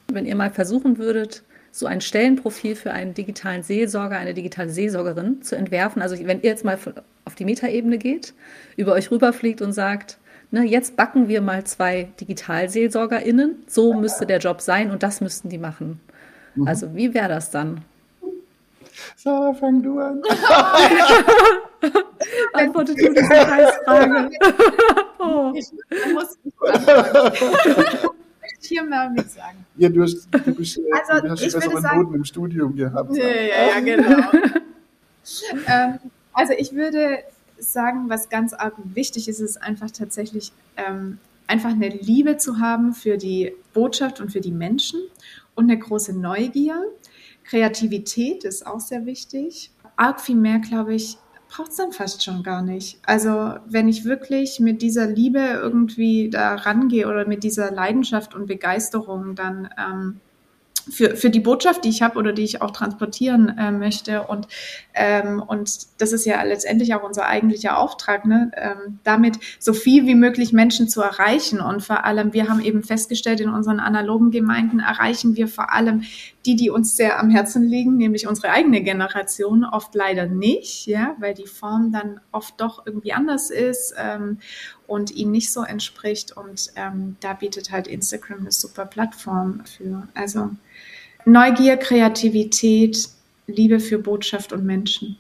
[0.10, 5.42] Wenn ihr mal versuchen würdet, so ein Stellenprofil für einen digitalen Seelsorger, eine digitale Seelsorgerin
[5.42, 6.80] zu entwerfen, also wenn ihr jetzt mal
[7.26, 8.34] auf die Metaebene geht,
[8.78, 10.18] über euch rüberfliegt und sagt,
[10.52, 15.50] ne, jetzt backen wir mal zwei DigitalseelsorgerInnen, so müsste der Job sein und das müssten
[15.50, 16.00] die machen.
[16.56, 16.68] Mhm.
[16.68, 17.82] Also wie wäre das dann?
[19.16, 20.22] Sarah, fang du an.
[22.54, 24.30] Antworte du diese Preisfrage.
[25.20, 25.54] oh.
[25.56, 25.72] Ich
[26.14, 26.56] muss nicht
[28.68, 29.66] hier mal mit sagen.
[29.78, 33.16] Ja, du hast, du bist, also, du hast ich besseren sagen, Noten im Studium gehabt.
[33.16, 34.32] Ja, ja, ja genau.
[35.68, 36.00] ähm,
[36.34, 37.20] also ich würde
[37.58, 42.94] sagen, was ganz arg wichtig ist, ist einfach tatsächlich ähm, einfach eine Liebe zu haben
[42.94, 45.00] für die Botschaft und für die Menschen
[45.56, 46.84] und eine große Neugier.
[47.44, 49.72] Kreativität ist auch sehr wichtig.
[49.96, 51.18] Arg viel mehr, glaube ich,
[51.50, 53.00] braucht es dann fast schon gar nicht.
[53.06, 58.48] Also wenn ich wirklich mit dieser Liebe irgendwie da rangehe oder mit dieser Leidenschaft und
[58.48, 60.20] Begeisterung, dann ähm,
[60.90, 64.24] für, für die Botschaft, die ich habe oder die ich auch transportieren äh, möchte.
[64.24, 64.48] Und,
[64.94, 65.70] ähm, und
[66.00, 68.52] das ist ja letztendlich auch unser eigentlicher Auftrag, ne?
[68.56, 71.60] Ähm, damit so viel wie möglich Menschen zu erreichen.
[71.60, 76.04] Und vor allem, wir haben eben festgestellt, in unseren analogen Gemeinden erreichen wir vor allem
[76.46, 81.16] die, die uns sehr am Herzen liegen, nämlich unsere eigene Generation, oft leider nicht, ja,
[81.20, 84.40] weil die Form dann oft doch irgendwie anders ist ähm,
[84.88, 86.36] und ihnen nicht so entspricht.
[86.36, 90.08] Und ähm, da bietet halt Instagram eine super Plattform für.
[90.14, 90.50] Also
[91.26, 93.10] Neugier, Kreativität,
[93.48, 95.18] Liebe für Botschaft und Menschen.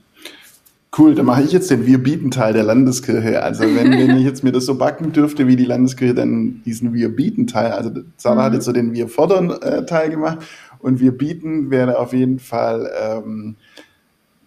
[0.97, 3.43] Cool, dann mache ich jetzt den Wir bieten Teil der Landeskirche.
[3.43, 6.93] Also wenn, wenn ich jetzt mir das so backen dürfte wie die Landeskirche, dann diesen
[6.93, 7.71] Wir bieten Teil.
[7.71, 8.45] Also Sarah mhm.
[8.45, 10.39] hat jetzt so den Wir fordern äh, Teil gemacht
[10.79, 13.57] und Wir bieten wäre auf jeden Fall ähm,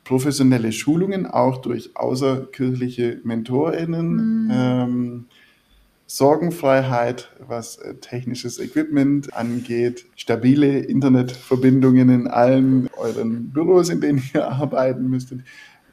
[0.04, 4.44] professionelle Schulungen, auch durch außerkirchliche MentorInnen.
[4.44, 4.50] Mhm.
[4.52, 5.24] Ähm,
[6.06, 14.48] Sorgenfreiheit, was äh, technisches Equipment angeht, stabile Internetverbindungen in allen euren Büros, in denen ihr
[14.50, 15.42] arbeiten müsstet.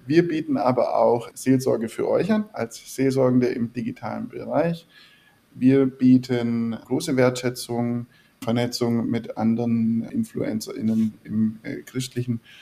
[0.08, 4.88] Wir bieten aber auch Seelsorge für euch an, als Seelsorgende im digitalen Bereich.
[5.54, 8.08] Wir bieten große Wertschätzung,
[8.42, 12.58] Vernetzung mit anderen InfluencerInnen im äh, christlichen Bereich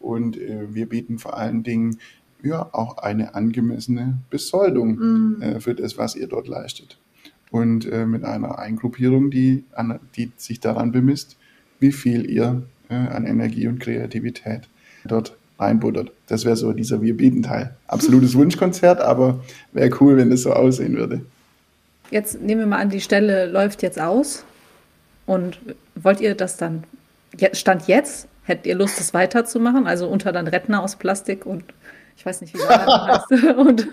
[0.00, 1.98] und äh, wir bieten vor allen Dingen
[2.42, 5.42] ja auch eine angemessene Besoldung mhm.
[5.42, 6.98] äh, für das, was ihr dort leistet.
[7.50, 11.36] Und äh, mit einer Eingruppierung, die, an, die sich daran bemisst,
[11.80, 14.68] wie viel ihr äh, an Energie und Kreativität
[15.04, 16.12] dort reinbuttert.
[16.26, 17.74] Das wäre so dieser Wir bieten Teil.
[17.86, 19.42] Absolutes Wunschkonzert, aber
[19.72, 21.24] wäre cool, wenn es so aussehen würde.
[22.10, 24.44] Jetzt nehmen wir mal an, die Stelle läuft jetzt aus.
[25.24, 25.60] Und
[25.94, 26.84] wollt ihr das dann,
[27.52, 29.86] Stand jetzt, hättet ihr Lust, das weiterzumachen?
[29.86, 31.64] Also unter dann Rettner aus Plastik und
[32.16, 32.68] ich weiß nicht, wie das
[33.30, 33.56] heißt.
[33.56, 33.88] Und,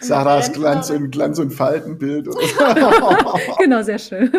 [0.00, 2.28] Sarahs Glanz und, Glanz und Faltenbild.
[3.58, 4.30] genau, sehr schön.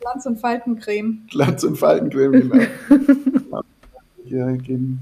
[0.00, 1.26] Glanz und Faltencreme.
[1.30, 2.64] Glanz und Faltencreme, genau.
[4.24, 5.00] Hier gehen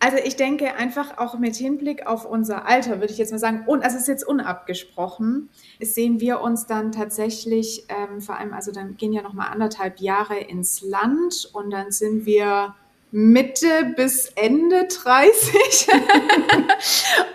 [0.00, 3.64] also ich denke einfach auch mit Hinblick auf unser Alter, würde ich jetzt mal sagen,
[3.66, 8.72] und also es ist jetzt unabgesprochen, sehen wir uns dann tatsächlich, ähm, vor allem, also
[8.72, 12.74] dann gehen ja noch mal anderthalb Jahre ins Land und dann sind wir
[13.12, 15.88] Mitte bis Ende 30.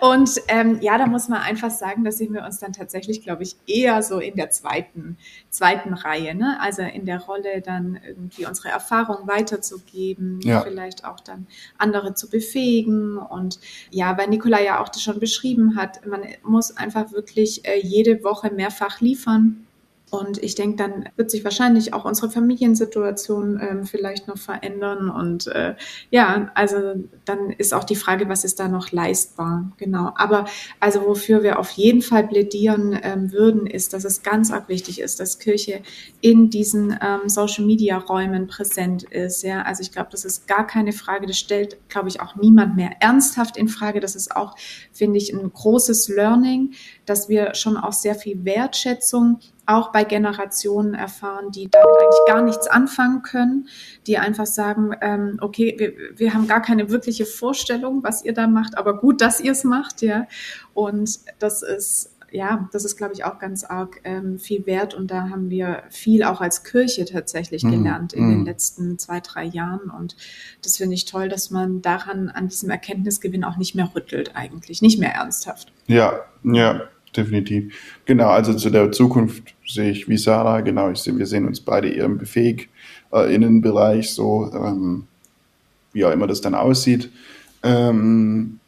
[0.00, 3.42] und ähm, ja, da muss man einfach sagen, da sehen wir uns dann tatsächlich, glaube
[3.42, 5.18] ich, eher so in der zweiten,
[5.50, 6.34] zweiten Reihe.
[6.34, 6.58] Ne?
[6.60, 10.62] Also in der Rolle dann irgendwie unsere Erfahrung weiterzugeben, ja.
[10.62, 11.46] vielleicht auch dann
[11.76, 13.18] andere zu befähigen.
[13.18, 13.60] Und
[13.90, 18.24] ja, weil Nicola ja auch das schon beschrieben hat, man muss einfach wirklich äh, jede
[18.24, 19.65] Woche mehrfach liefern
[20.08, 25.10] und ich denke, dann wird sich wahrscheinlich auch unsere Familiensituation ähm, vielleicht noch verändern.
[25.10, 25.74] Und äh,
[26.10, 26.94] ja, also
[27.24, 29.72] dann ist auch die Frage, was ist da noch leistbar?
[29.78, 30.12] Genau.
[30.14, 30.44] Aber
[30.78, 35.00] also wofür wir auf jeden Fall plädieren ähm, würden, ist, dass es ganz arg wichtig
[35.00, 35.82] ist, dass Kirche
[36.20, 39.42] in diesen ähm, Social Media Räumen präsent ist.
[39.42, 41.26] Ja, also ich glaube, das ist gar keine Frage.
[41.26, 43.98] Das stellt, glaube ich, auch niemand mehr ernsthaft in Frage.
[43.98, 44.54] Das ist auch,
[44.92, 46.74] finde ich, ein großes Learning,
[47.06, 52.42] dass wir schon auch sehr viel Wertschätzung auch bei Generationen erfahren, die damit eigentlich gar
[52.42, 53.68] nichts anfangen können,
[54.06, 58.46] die einfach sagen, ähm, okay, wir, wir haben gar keine wirkliche Vorstellung, was ihr da
[58.46, 60.26] macht, aber gut, dass ihr es macht, ja.
[60.74, 64.94] Und das ist ja, das ist, glaube ich, auch ganz arg ähm, viel wert.
[64.94, 67.70] Und da haben wir viel auch als Kirche tatsächlich mhm.
[67.70, 68.44] gelernt in den mhm.
[68.44, 69.90] letzten zwei, drei Jahren.
[69.90, 70.16] Und
[70.62, 74.82] das finde ich toll, dass man daran, an diesem Erkenntnisgewinn auch nicht mehr rüttelt eigentlich,
[74.82, 75.72] nicht mehr ernsthaft.
[75.86, 76.82] Ja, ja,
[77.16, 77.74] definitiv.
[78.04, 81.60] Genau, also zu der Zukunft sehe ich wie Sarah, genau, ich sehe, wir sehen uns
[81.60, 82.68] beide eher im Befähig
[83.12, 85.06] äh, Innenbereich, so ähm,
[85.92, 87.10] wie auch immer das dann aussieht.
[87.62, 88.60] Ähm,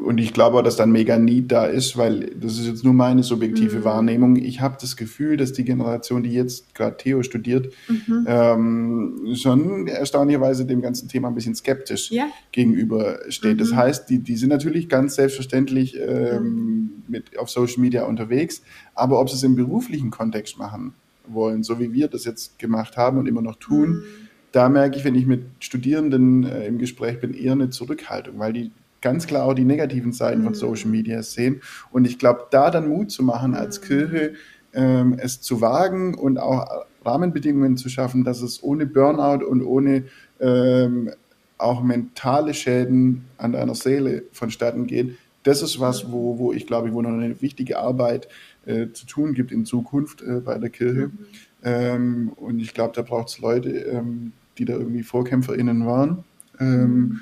[0.00, 2.94] und ich glaube auch, dass dann mega Need da ist, weil das ist jetzt nur
[2.94, 3.84] meine subjektive mhm.
[3.84, 4.36] Wahrnehmung.
[4.36, 8.24] Ich habe das Gefühl, dass die Generation, die jetzt gerade Theo studiert, mhm.
[8.26, 12.26] ähm, schon erstaunlicherweise dem ganzen Thema ein bisschen skeptisch ja.
[12.52, 13.54] gegenübersteht.
[13.54, 13.58] Mhm.
[13.58, 18.62] Das heißt, die, die sind natürlich ganz selbstverständlich ähm, mit auf Social Media unterwegs,
[18.94, 20.94] aber ob sie es im beruflichen Kontext machen
[21.26, 24.04] wollen, so wie wir das jetzt gemacht haben und immer noch tun, mhm.
[24.52, 28.52] da merke ich, wenn ich mit Studierenden äh, im Gespräch bin, eher eine Zurückhaltung, weil
[28.52, 28.70] die
[29.04, 30.44] ganz klar auch die negativen Seiten mhm.
[30.44, 31.60] von Social Media sehen.
[31.92, 33.84] Und ich glaube, da dann Mut zu machen als mhm.
[33.84, 34.32] Kirche,
[34.72, 36.66] ähm, es zu wagen und auch
[37.04, 40.04] Rahmenbedingungen zu schaffen, dass es ohne Burnout und ohne
[40.40, 41.10] ähm,
[41.58, 45.16] auch mentale Schäden an deiner Seele vonstatten geht.
[45.42, 48.28] Das ist was, wo, wo ich glaube, wo noch eine wichtige Arbeit
[48.64, 51.08] äh, zu tun gibt in Zukunft äh, bei der Kirche.
[51.08, 51.18] Mhm.
[51.62, 56.24] Ähm, und ich glaube, da braucht es Leute, ähm, die da irgendwie VorkämpferInnen waren.
[56.58, 57.20] Ähm, mhm.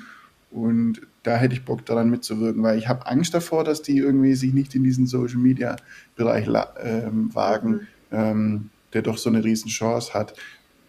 [0.51, 4.35] Und da hätte ich Bock daran mitzuwirken, weil ich habe Angst davor, dass die irgendwie
[4.35, 5.77] sich nicht in diesen Social Media
[6.15, 6.47] Bereich
[6.83, 7.87] ähm, wagen, mhm.
[8.11, 10.35] ähm, der doch so eine riesen Chance hat.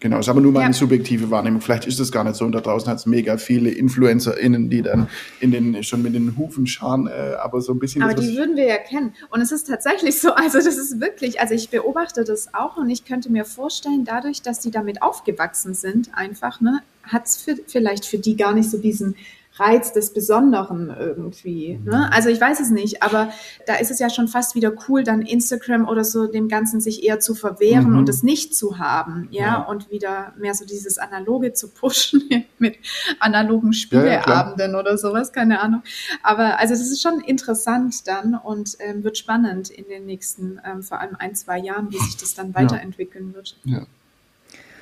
[0.04, 0.72] Genau, ist aber nur meine ja.
[0.74, 1.62] subjektive Wahrnehmung.
[1.62, 2.44] Vielleicht ist es gar nicht so.
[2.44, 5.08] Und da draußen hat es mega viele InfluencerInnen, die dann
[5.40, 8.02] in den, schon mit den Hufen scharen, äh, aber so ein bisschen.
[8.02, 9.14] Aber die würden wir ja kennen.
[9.30, 12.90] Und es ist tatsächlich so, also das ist wirklich, also ich beobachte das auch und
[12.90, 18.04] ich könnte mir vorstellen, dadurch, dass die damit aufgewachsen sind, einfach, ne, hat es vielleicht
[18.04, 19.14] für die gar nicht so diesen
[19.56, 21.78] Reiz des Besonderen irgendwie.
[21.84, 21.96] Ne?
[21.96, 22.12] Mhm.
[22.12, 23.30] Also ich weiß es nicht, aber
[23.66, 27.04] da ist es ja schon fast wieder cool, dann Instagram oder so dem Ganzen sich
[27.04, 27.98] eher zu verwehren mhm.
[27.98, 29.44] und es nicht zu haben, ja?
[29.44, 32.24] ja, und wieder mehr so dieses Analoge zu pushen
[32.58, 32.78] mit
[33.20, 35.82] analogen Spieleabenden ja, oder sowas, keine Ahnung.
[36.24, 40.82] Aber also das ist schon interessant dann und ähm, wird spannend in den nächsten ähm,
[40.82, 43.56] vor allem ein, zwei Jahren, wie sich das dann weiterentwickeln wird.
[43.64, 43.86] Ja.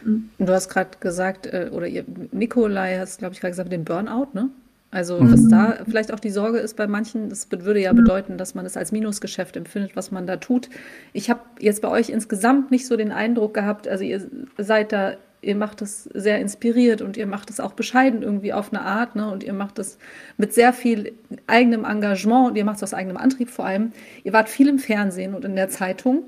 [0.03, 0.31] Mhm.
[0.39, 4.29] Du hast gerade gesagt, äh, oder ihr, Nikolai hast, glaube ich, gerade gesagt, den Burnout,
[4.33, 4.51] ne?
[4.93, 5.33] Also, mhm.
[5.33, 8.67] was da vielleicht auch die Sorge ist bei manchen, das würde ja bedeuten, dass man
[8.67, 10.69] es als Minusgeschäft empfindet, was man da tut.
[11.15, 14.21] Ich habe jetzt bei euch insgesamt nicht so den Eindruck gehabt, also ihr
[14.59, 18.71] seid da, ihr macht es sehr inspiriert und ihr macht es auch bescheiden irgendwie auf
[18.71, 19.31] eine Art, ne?
[19.33, 19.97] Und ihr macht es
[20.37, 21.13] mit sehr viel
[21.47, 23.93] eigenem Engagement und ihr macht es aus eigenem Antrieb vor allem.
[24.25, 26.25] Ihr wart viel im Fernsehen und in der Zeitung.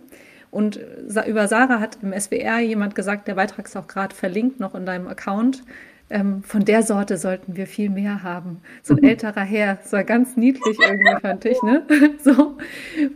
[0.50, 0.80] Und
[1.26, 4.86] über Sarah hat im SWR jemand gesagt, der Beitrag ist auch gerade verlinkt noch in
[4.86, 5.64] deinem Account,
[6.10, 8.60] ähm, von der Sorte sollten wir viel mehr haben.
[8.82, 11.82] So ein älterer Herr, so ganz niedlich irgendwie, fand ich, ne?
[12.22, 12.56] So.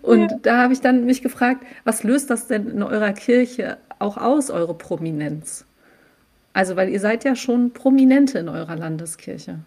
[0.03, 0.39] Und ja.
[0.43, 4.51] da habe ich dann mich gefragt, was löst das denn in eurer Kirche auch aus,
[4.51, 5.64] eure Prominenz?
[6.53, 9.61] Also, weil ihr seid ja schon Prominente in eurer Landeskirche.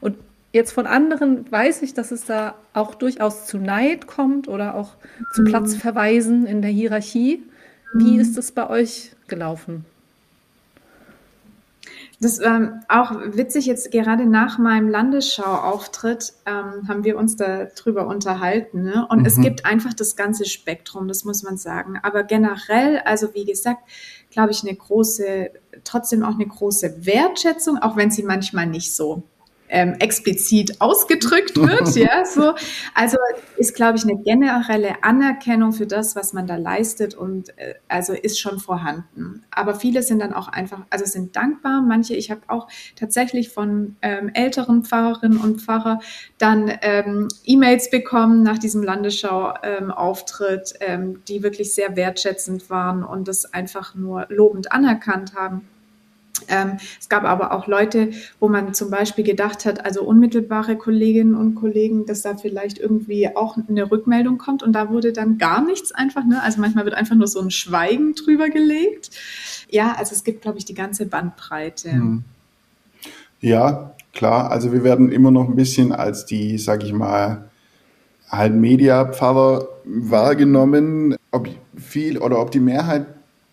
[0.00, 0.16] Und
[0.52, 4.96] jetzt von anderen weiß ich, dass es da auch durchaus zu Neid kommt oder auch
[5.34, 5.46] zu mhm.
[5.46, 7.42] Platzverweisen in der Hierarchie.
[7.94, 8.20] Wie mhm.
[8.20, 9.84] ist es bei euch gelaufen?
[12.18, 18.06] Das war ähm, auch witzig, jetzt gerade nach meinem Landesschau-Auftritt ähm, haben wir uns darüber
[18.06, 18.82] unterhalten.
[18.82, 19.06] Ne?
[19.10, 19.26] Und mhm.
[19.26, 21.98] es gibt einfach das ganze Spektrum, das muss man sagen.
[22.02, 23.82] Aber generell, also wie gesagt,
[24.30, 25.50] glaube ich, eine große,
[25.84, 29.22] trotzdem auch eine große Wertschätzung, auch wenn sie manchmal nicht so
[29.68, 32.54] ähm, explizit ausgedrückt wird, ja, so.
[32.94, 33.16] Also
[33.56, 38.12] ist, glaube ich, eine generelle Anerkennung für das, was man da leistet und äh, also
[38.12, 39.44] ist schon vorhanden.
[39.50, 41.82] Aber viele sind dann auch einfach, also sind dankbar.
[41.82, 46.00] Manche, ich habe auch tatsächlich von ähm, älteren Pfarrerinnen und Pfarrer
[46.38, 53.52] dann ähm, E-Mails bekommen nach diesem Landesschau-Auftritt, ähm, die wirklich sehr wertschätzend waren und das
[53.52, 55.68] einfach nur lobend anerkannt haben.
[56.48, 58.10] Ähm, es gab aber auch Leute,
[58.40, 63.34] wo man zum Beispiel gedacht hat, also unmittelbare Kolleginnen und Kollegen, dass da vielleicht irgendwie
[63.34, 66.42] auch eine Rückmeldung kommt und da wurde dann gar nichts einfach, ne?
[66.42, 69.10] Also manchmal wird einfach nur so ein Schweigen drüber gelegt.
[69.68, 71.92] Ja, also es gibt, glaube ich, die ganze Bandbreite.
[71.92, 72.24] Hm.
[73.40, 74.50] Ja, klar.
[74.50, 77.48] Also wir werden immer noch ein bisschen als die, sag ich mal,
[78.28, 81.16] halt Media-Pfarrer wahrgenommen.
[81.30, 83.06] Ob viel oder ob die Mehrheit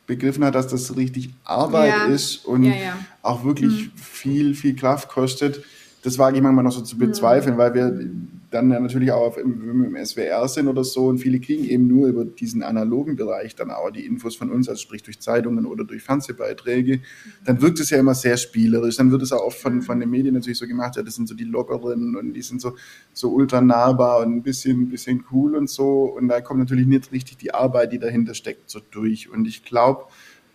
[0.05, 2.05] begriffen hat, dass das richtig Arbeit ja.
[2.05, 2.97] ist und ja, ja.
[3.21, 3.91] auch wirklich mhm.
[3.95, 5.63] viel, viel Kraft kostet.
[6.03, 7.59] Das wage ich manchmal noch so zu bezweifeln, mhm.
[7.59, 8.09] weil wir
[8.53, 12.23] dann natürlich auch im, im SWR sind oder so und viele kriegen eben nur über
[12.23, 16.03] diesen analogen Bereich dann auch die Infos von uns, also sprich durch Zeitungen oder durch
[16.03, 17.01] Fernsehbeiträge,
[17.43, 18.97] dann wirkt es ja immer sehr spielerisch.
[18.97, 21.27] Dann wird es auch oft von, von den Medien natürlich so gemacht, ja, das sind
[21.27, 22.75] so die Lockeren und die sind so,
[23.11, 26.03] so ultra nahbar und ein bisschen, bisschen cool und so.
[26.03, 29.31] Und da kommt natürlich nicht richtig die Arbeit, die dahinter steckt, so durch.
[29.31, 30.05] Und ich glaube,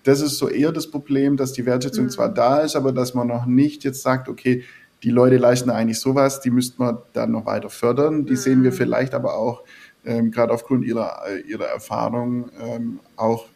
[0.04, 2.10] das ist so eher das Problem, dass die Wertschätzung mhm.
[2.10, 4.62] zwar da ist, aber dass man noch nicht jetzt sagt, okay,
[5.02, 8.26] die Leute leisten eigentlich sowas, die müssten wir dann noch weiter fördern.
[8.26, 8.36] Die mhm.
[8.36, 9.62] sehen wir vielleicht aber auch
[10.04, 13.46] ähm, gerade aufgrund ihrer, äh, ihrer Erfahrung ähm, auch,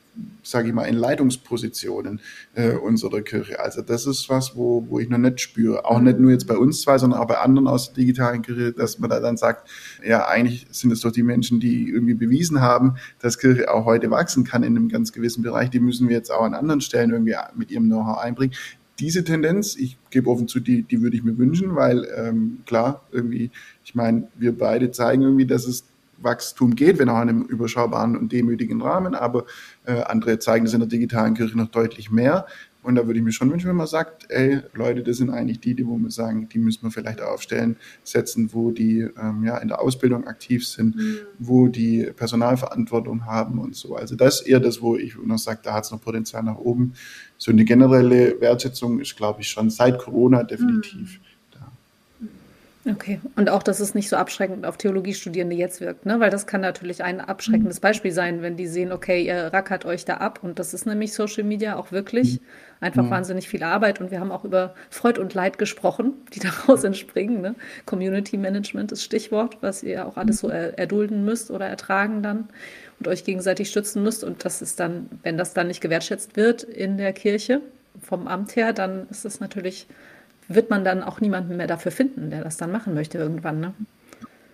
[0.43, 2.21] sage ich mal, in Leitungspositionen
[2.55, 3.59] äh, unserer Kirche.
[3.59, 5.85] Also das ist was, wo, wo ich noch nicht spüre.
[5.85, 8.73] Auch nicht nur jetzt bei uns zwei, sondern auch bei anderen aus der digitalen Kirche,
[8.73, 9.69] dass man da dann sagt,
[10.05, 14.11] ja, eigentlich sind es doch die Menschen, die irgendwie bewiesen haben, dass Kirche auch heute
[14.11, 15.71] wachsen kann in einem ganz gewissen Bereich.
[15.71, 18.55] Die müssen wir jetzt auch an anderen Stellen irgendwie mit ihrem Know-how einbringen
[18.99, 23.03] diese Tendenz, ich gebe offen zu, die, die würde ich mir wünschen, weil ähm, klar,
[23.11, 23.51] irgendwie,
[23.85, 25.85] ich meine, wir beide zeigen irgendwie, dass es
[26.19, 29.45] Wachstum geht, wenn auch in einem überschaubaren und demütigen Rahmen, aber
[29.87, 32.47] äh, andere zeigen das in der digitalen Kirche noch deutlich mehr.
[32.83, 35.61] Und da würde ich mir schon wünschen, wenn man sagt, ey, Leute, das sind eigentlich
[35.61, 39.59] die, die wo wir sagen, die müssen wir vielleicht aufstellen, setzen, wo die ähm, ja
[39.59, 41.19] in der Ausbildung aktiv sind, mhm.
[41.39, 43.95] wo die Personalverantwortung haben und so.
[43.95, 46.57] Also das ist eher das, wo ich noch sage, da hat es noch Potenzial nach
[46.57, 46.95] oben.
[47.39, 51.32] So eine generelle Wertschätzung ist, glaube ich, schon seit Corona definitiv mhm.
[52.85, 56.19] Okay, und auch, dass es nicht so abschreckend auf Theologiestudierende jetzt wirkt, ne?
[56.19, 57.81] weil das kann natürlich ein abschreckendes mhm.
[57.83, 61.13] Beispiel sein, wenn die sehen, okay, ihr rackert euch da ab und das ist nämlich
[61.13, 62.47] Social Media auch wirklich mhm.
[62.81, 63.11] einfach mhm.
[63.11, 67.41] wahnsinnig viel Arbeit und wir haben auch über Freud und Leid gesprochen, die daraus entspringen.
[67.41, 67.55] Ne?
[67.87, 70.55] Community Management ist Stichwort, was ihr auch alles so mhm.
[70.55, 72.49] er erdulden müsst oder ertragen dann
[72.99, 76.65] und euch gegenseitig stützen müsst und das ist dann, wenn das dann nicht gewertschätzt wird
[76.65, 77.61] in der Kirche
[78.01, 79.87] vom Amt her, dann ist das natürlich
[80.55, 83.61] wird man dann auch niemanden mehr dafür finden, der das dann machen möchte irgendwann.
[83.61, 83.75] Ne?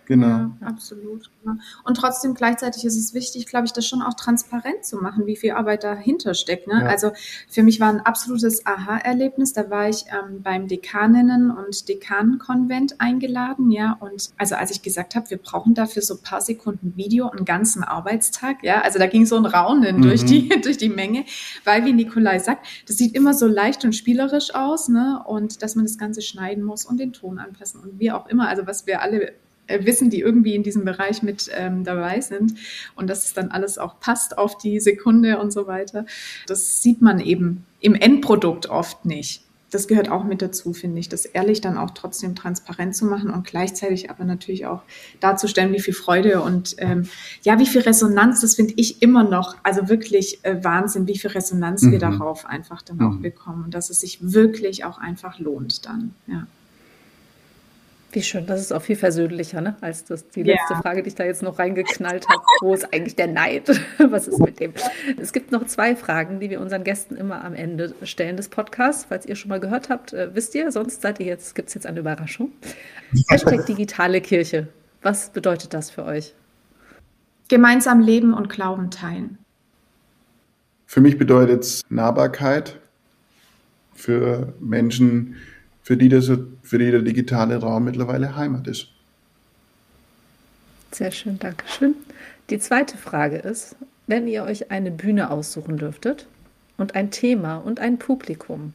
[0.09, 0.27] Genau.
[0.27, 1.31] Ja, absolut.
[1.45, 1.57] Genau.
[1.85, 5.37] Und trotzdem gleichzeitig ist es wichtig, glaube ich, das schon auch transparent zu machen, wie
[5.37, 6.67] viel Arbeit dahinter steckt.
[6.67, 6.81] Ne?
[6.81, 6.87] Ja.
[6.87, 7.13] Also
[7.47, 9.53] für mich war ein absolutes Aha-Erlebnis.
[9.53, 13.99] Da war ich ähm, beim Dekaninnen- und Dekanenkonvent eingeladen, ja.
[14.01, 17.45] Und also als ich gesagt habe, wir brauchen dafür so ein paar Sekunden Video, einen
[17.45, 18.81] ganzen Arbeitstag, ja.
[18.81, 20.03] Also da ging so ein Raunen mhm.
[20.03, 21.27] durch die durch die Menge,
[21.65, 25.23] weil wie Nikolai sagt, das sieht immer so leicht und spielerisch aus, ne?
[25.27, 28.49] Und dass man das Ganze schneiden muss und den Ton anpassen und wie auch immer.
[28.49, 29.35] Also was wir alle
[29.69, 32.55] wissen, die irgendwie in diesem Bereich mit ähm, dabei sind
[32.97, 36.07] und dass es dann alles auch passt auf die Sekunde und so weiter.
[36.47, 39.43] Das sieht man eben im Endprodukt oft nicht.
[39.71, 43.29] Das gehört auch mit dazu, finde ich, das ehrlich dann auch trotzdem transparent zu machen
[43.29, 44.81] und gleichzeitig aber natürlich auch
[45.21, 47.07] darzustellen, wie viel Freude und ähm,
[47.43, 51.31] ja, wie viel Resonanz, das finde ich immer noch, also wirklich äh, Wahnsinn, wie viel
[51.31, 51.93] Resonanz mhm.
[51.93, 53.07] wir darauf einfach dann mhm.
[53.07, 56.47] auch bekommen und dass es sich wirklich auch einfach lohnt dann, ja.
[58.11, 59.77] Wie schön, das ist auch viel versöhnlicher, ne?
[59.83, 60.81] als das, die letzte ja.
[60.81, 62.41] Frage, die ich da jetzt noch reingeknallt habe.
[62.63, 63.69] Wo ist eigentlich der Neid?
[63.99, 64.73] Was ist mit dem?
[65.21, 69.05] Es gibt noch zwei Fragen, die wir unseren Gästen immer am Ende stellen des Podcasts.
[69.11, 71.75] Falls ihr schon mal gehört habt, äh, wisst ihr, sonst seid ihr jetzt, gibt es
[71.75, 72.51] jetzt eine Überraschung.
[73.29, 74.69] Hashtag digitale Kirche.
[75.03, 76.35] Was bedeutet das für euch?
[77.49, 79.39] Gemeinsam leben und Glauben teilen.
[80.87, 82.79] Für mich bedeutet es Nahbarkeit
[83.95, 85.37] für Menschen,
[85.89, 86.31] für die, das,
[86.63, 88.89] für die der digitale Raum mittlerweile Heimat ist.
[90.93, 91.95] Sehr schön, danke schön.
[92.51, 93.75] Die zweite Frage ist,
[94.07, 96.27] wenn ihr euch eine Bühne aussuchen dürftet
[96.77, 98.75] und ein Thema und ein Publikum,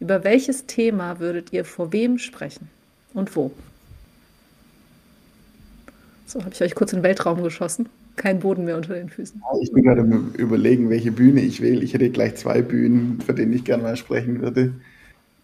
[0.00, 2.68] über welches Thema würdet ihr vor wem sprechen
[3.14, 3.50] und wo?
[6.26, 7.88] So habe ich euch kurz in den Weltraum geschossen.
[8.16, 9.40] Kein Boden mehr unter den Füßen.
[9.62, 10.02] Ich bin gerade
[10.36, 11.82] überlegen, welche Bühne ich wähle.
[11.82, 14.74] Ich hätte gleich zwei Bühnen, für denen ich gerne mal sprechen würde.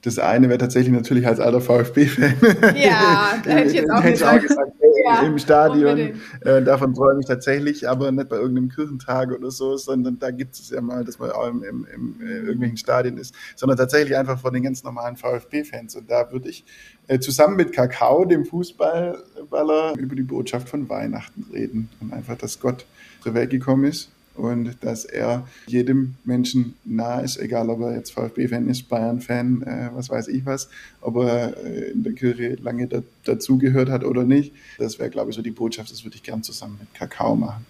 [0.03, 2.35] Das eine wäre tatsächlich natürlich als alter VfB-Fan.
[2.75, 4.39] Ja, da hätte ich jetzt auch, gesagt.
[4.39, 4.73] auch gesagt.
[5.05, 6.21] Ja, Im Stadion.
[6.41, 10.55] Äh, davon träume ich tatsächlich, aber nicht bei irgendeinem Kirchentag oder so, sondern da gibt
[10.55, 14.17] es ja mal, dass man auch im, im, im äh, irgendwelchen Stadien ist, sondern tatsächlich
[14.17, 15.97] einfach von den ganz normalen VfB-Fans.
[15.97, 16.65] Und da würde ich
[17.07, 22.61] äh, zusammen mit Kakao, dem Fußballer, über die Botschaft von Weihnachten reden und einfach, dass
[22.61, 22.87] Gott
[23.23, 28.13] zur Welt gekommen ist und dass er jedem Menschen nah ist, egal ob er jetzt
[28.13, 30.69] VfB-Fan ist, Bayern-Fan, äh, was weiß ich was,
[31.01, 34.53] ob er äh, in der Kirche lange da, dazugehört hat oder nicht.
[34.79, 37.67] Das wäre, glaube ich, so die Botschaft, das würde ich gern zusammen mit Kakao machen.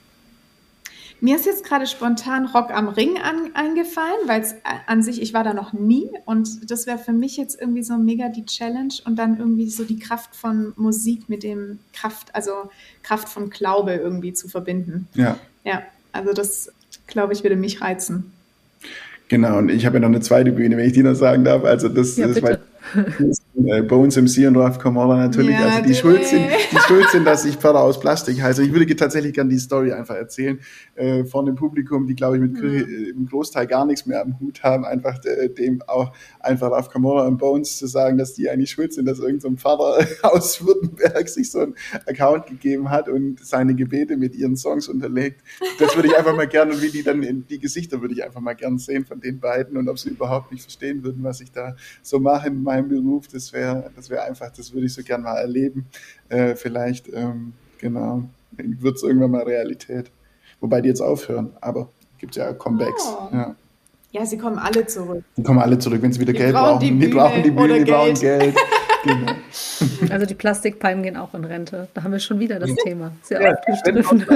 [1.23, 4.55] Mir ist jetzt gerade spontan Rock am Ring an, eingefallen, weil es
[4.87, 7.99] an sich, ich war da noch nie und das wäre für mich jetzt irgendwie so
[7.99, 12.71] mega die Challenge und dann irgendwie so die Kraft von Musik mit dem Kraft, also
[13.03, 15.09] Kraft von Glaube irgendwie zu verbinden.
[15.13, 15.39] Ja.
[15.63, 15.83] Ja,
[16.13, 16.73] also das,
[17.07, 18.33] glaube ich, würde mich reizen.
[19.29, 21.65] Genau, und ich habe ja noch eine zweite Bühne, wenn ich die noch sagen darf.
[21.65, 22.59] Also das, ja, das war
[23.57, 27.25] äh, Bones MC und Ralph Kamala natürlich, ja, also die schuld, sind, die schuld sind,
[27.25, 28.63] dass ich Pferde aus Plastik heiße.
[28.63, 30.61] Ich würde tatsächlich gerne die Story einfach erzählen
[30.95, 33.21] äh, von dem Publikum, die, glaube ich, mit Kirche, mhm.
[33.21, 37.27] im Großteil gar nichts mehr am Hut haben, einfach äh, dem auch einfach Ralph Kamala
[37.27, 41.29] und Bones zu sagen, dass die eigentlich schuld sind, dass irgendein so Pfarrer aus Württemberg
[41.29, 41.75] sich so einen
[42.07, 45.43] Account gegeben hat und seine Gebete mit ihren Songs unterlegt.
[45.79, 48.25] Das würde ich einfach mal gerne und wie die dann in die Gesichter würde ich
[48.25, 51.41] einfach mal gerne sehen von den beiden und ob sie überhaupt nicht verstehen würden, was
[51.41, 53.27] ich da so mache in meinem Beruf.
[53.27, 55.87] Das wäre das wäre einfach, das würde ich so gerne mal erleben.
[56.29, 60.11] Äh, vielleicht, ähm, genau, wird es irgendwann mal Realität.
[60.61, 61.89] Wobei die jetzt aufhören, aber
[62.19, 63.09] gibt ja Comebacks.
[63.09, 63.35] Oh.
[63.35, 63.55] Ja.
[64.13, 65.25] ja, sie kommen alle zurück.
[65.37, 66.81] Die kommen alle zurück, wenn sie wieder die Geld brauchen.
[66.81, 68.55] Die, die brauchen die Bühne, die brauchen Geld.
[69.05, 69.33] genau.
[70.11, 71.89] Also die Plastikpalmen gehen auch in Rente.
[71.95, 73.13] Da haben wir schon wieder das Thema.
[73.23, 74.27] Sehr ja, aufgestriffen.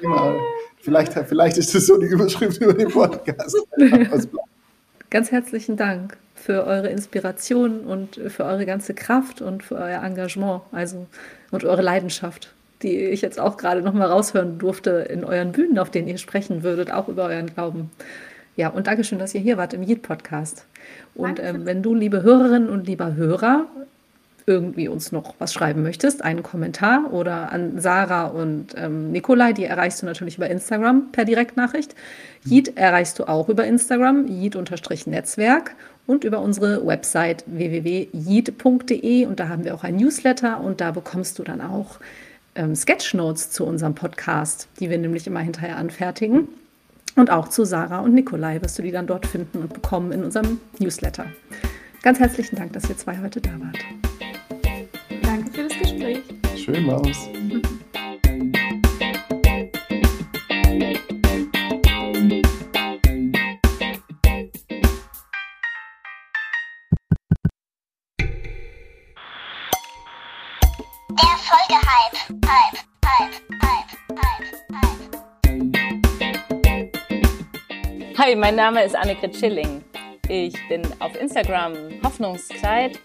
[0.00, 0.34] Ja,
[0.80, 3.56] vielleicht, vielleicht ist das so die Überschrift über den Podcast.
[5.14, 10.62] Ganz herzlichen Dank für eure Inspiration und für eure ganze Kraft und für euer Engagement,
[10.72, 11.06] also
[11.52, 12.52] und eure Leidenschaft,
[12.82, 16.18] die ich jetzt auch gerade noch mal raushören durfte in euren Bühnen, auf denen ihr
[16.18, 17.92] sprechen würdet, auch über euren Glauben.
[18.56, 20.66] Ja, und Dankeschön, dass ihr hier wart im Yeet Podcast.
[21.14, 23.68] Und ähm, wenn du, liebe Hörerinnen und lieber Hörer,
[24.46, 29.64] irgendwie uns noch was schreiben möchtest, einen Kommentar oder an Sarah und ähm, Nikolai, die
[29.64, 31.94] erreichst du natürlich über Instagram per Direktnachricht.
[32.46, 35.74] Yeet erreichst du auch über Instagram, Yeet-Netzwerk
[36.06, 41.38] und über unsere Website www.yeet.de und da haben wir auch ein Newsletter und da bekommst
[41.38, 41.98] du dann auch
[42.54, 46.48] ähm, Sketchnotes zu unserem Podcast, die wir nämlich immer hinterher anfertigen.
[47.16, 50.24] Und auch zu Sarah und Nikolai wirst du die dann dort finden und bekommen in
[50.24, 51.26] unserem Newsletter.
[52.02, 53.78] Ganz herzlichen Dank, dass ihr zwei heute da wart.
[55.54, 56.18] Für das Gespräch.
[56.56, 57.28] Schön war's.
[78.18, 79.84] Hi, mein Name ist Annegret Schilling.
[80.28, 82.98] Ich bin auf Instagram Hoffnungskleid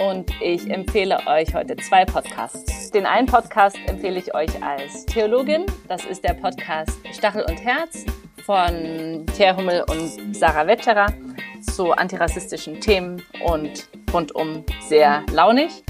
[0.00, 2.90] und ich empfehle euch heute zwei Podcasts.
[2.90, 5.66] Den einen Podcast empfehle ich euch als Theologin.
[5.88, 8.04] Das ist der Podcast Stachel und Herz
[8.44, 11.12] von Thea Hummel und Sarah Wetscherer
[11.60, 15.84] zu antirassistischen Themen und rundum sehr launig.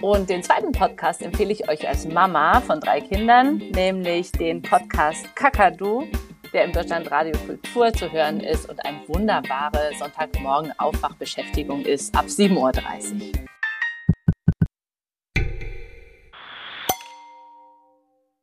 [0.00, 5.34] Und den zweiten Podcast empfehle ich euch als Mama von drei Kindern, nämlich den Podcast
[5.34, 6.06] Kakadu
[6.54, 12.56] der im Deutschlandradio Kultur zu hören ist und eine wunderbare Sonntagmorgen Aufwachbeschäftigung ist ab 7.30
[12.56, 13.44] Uhr.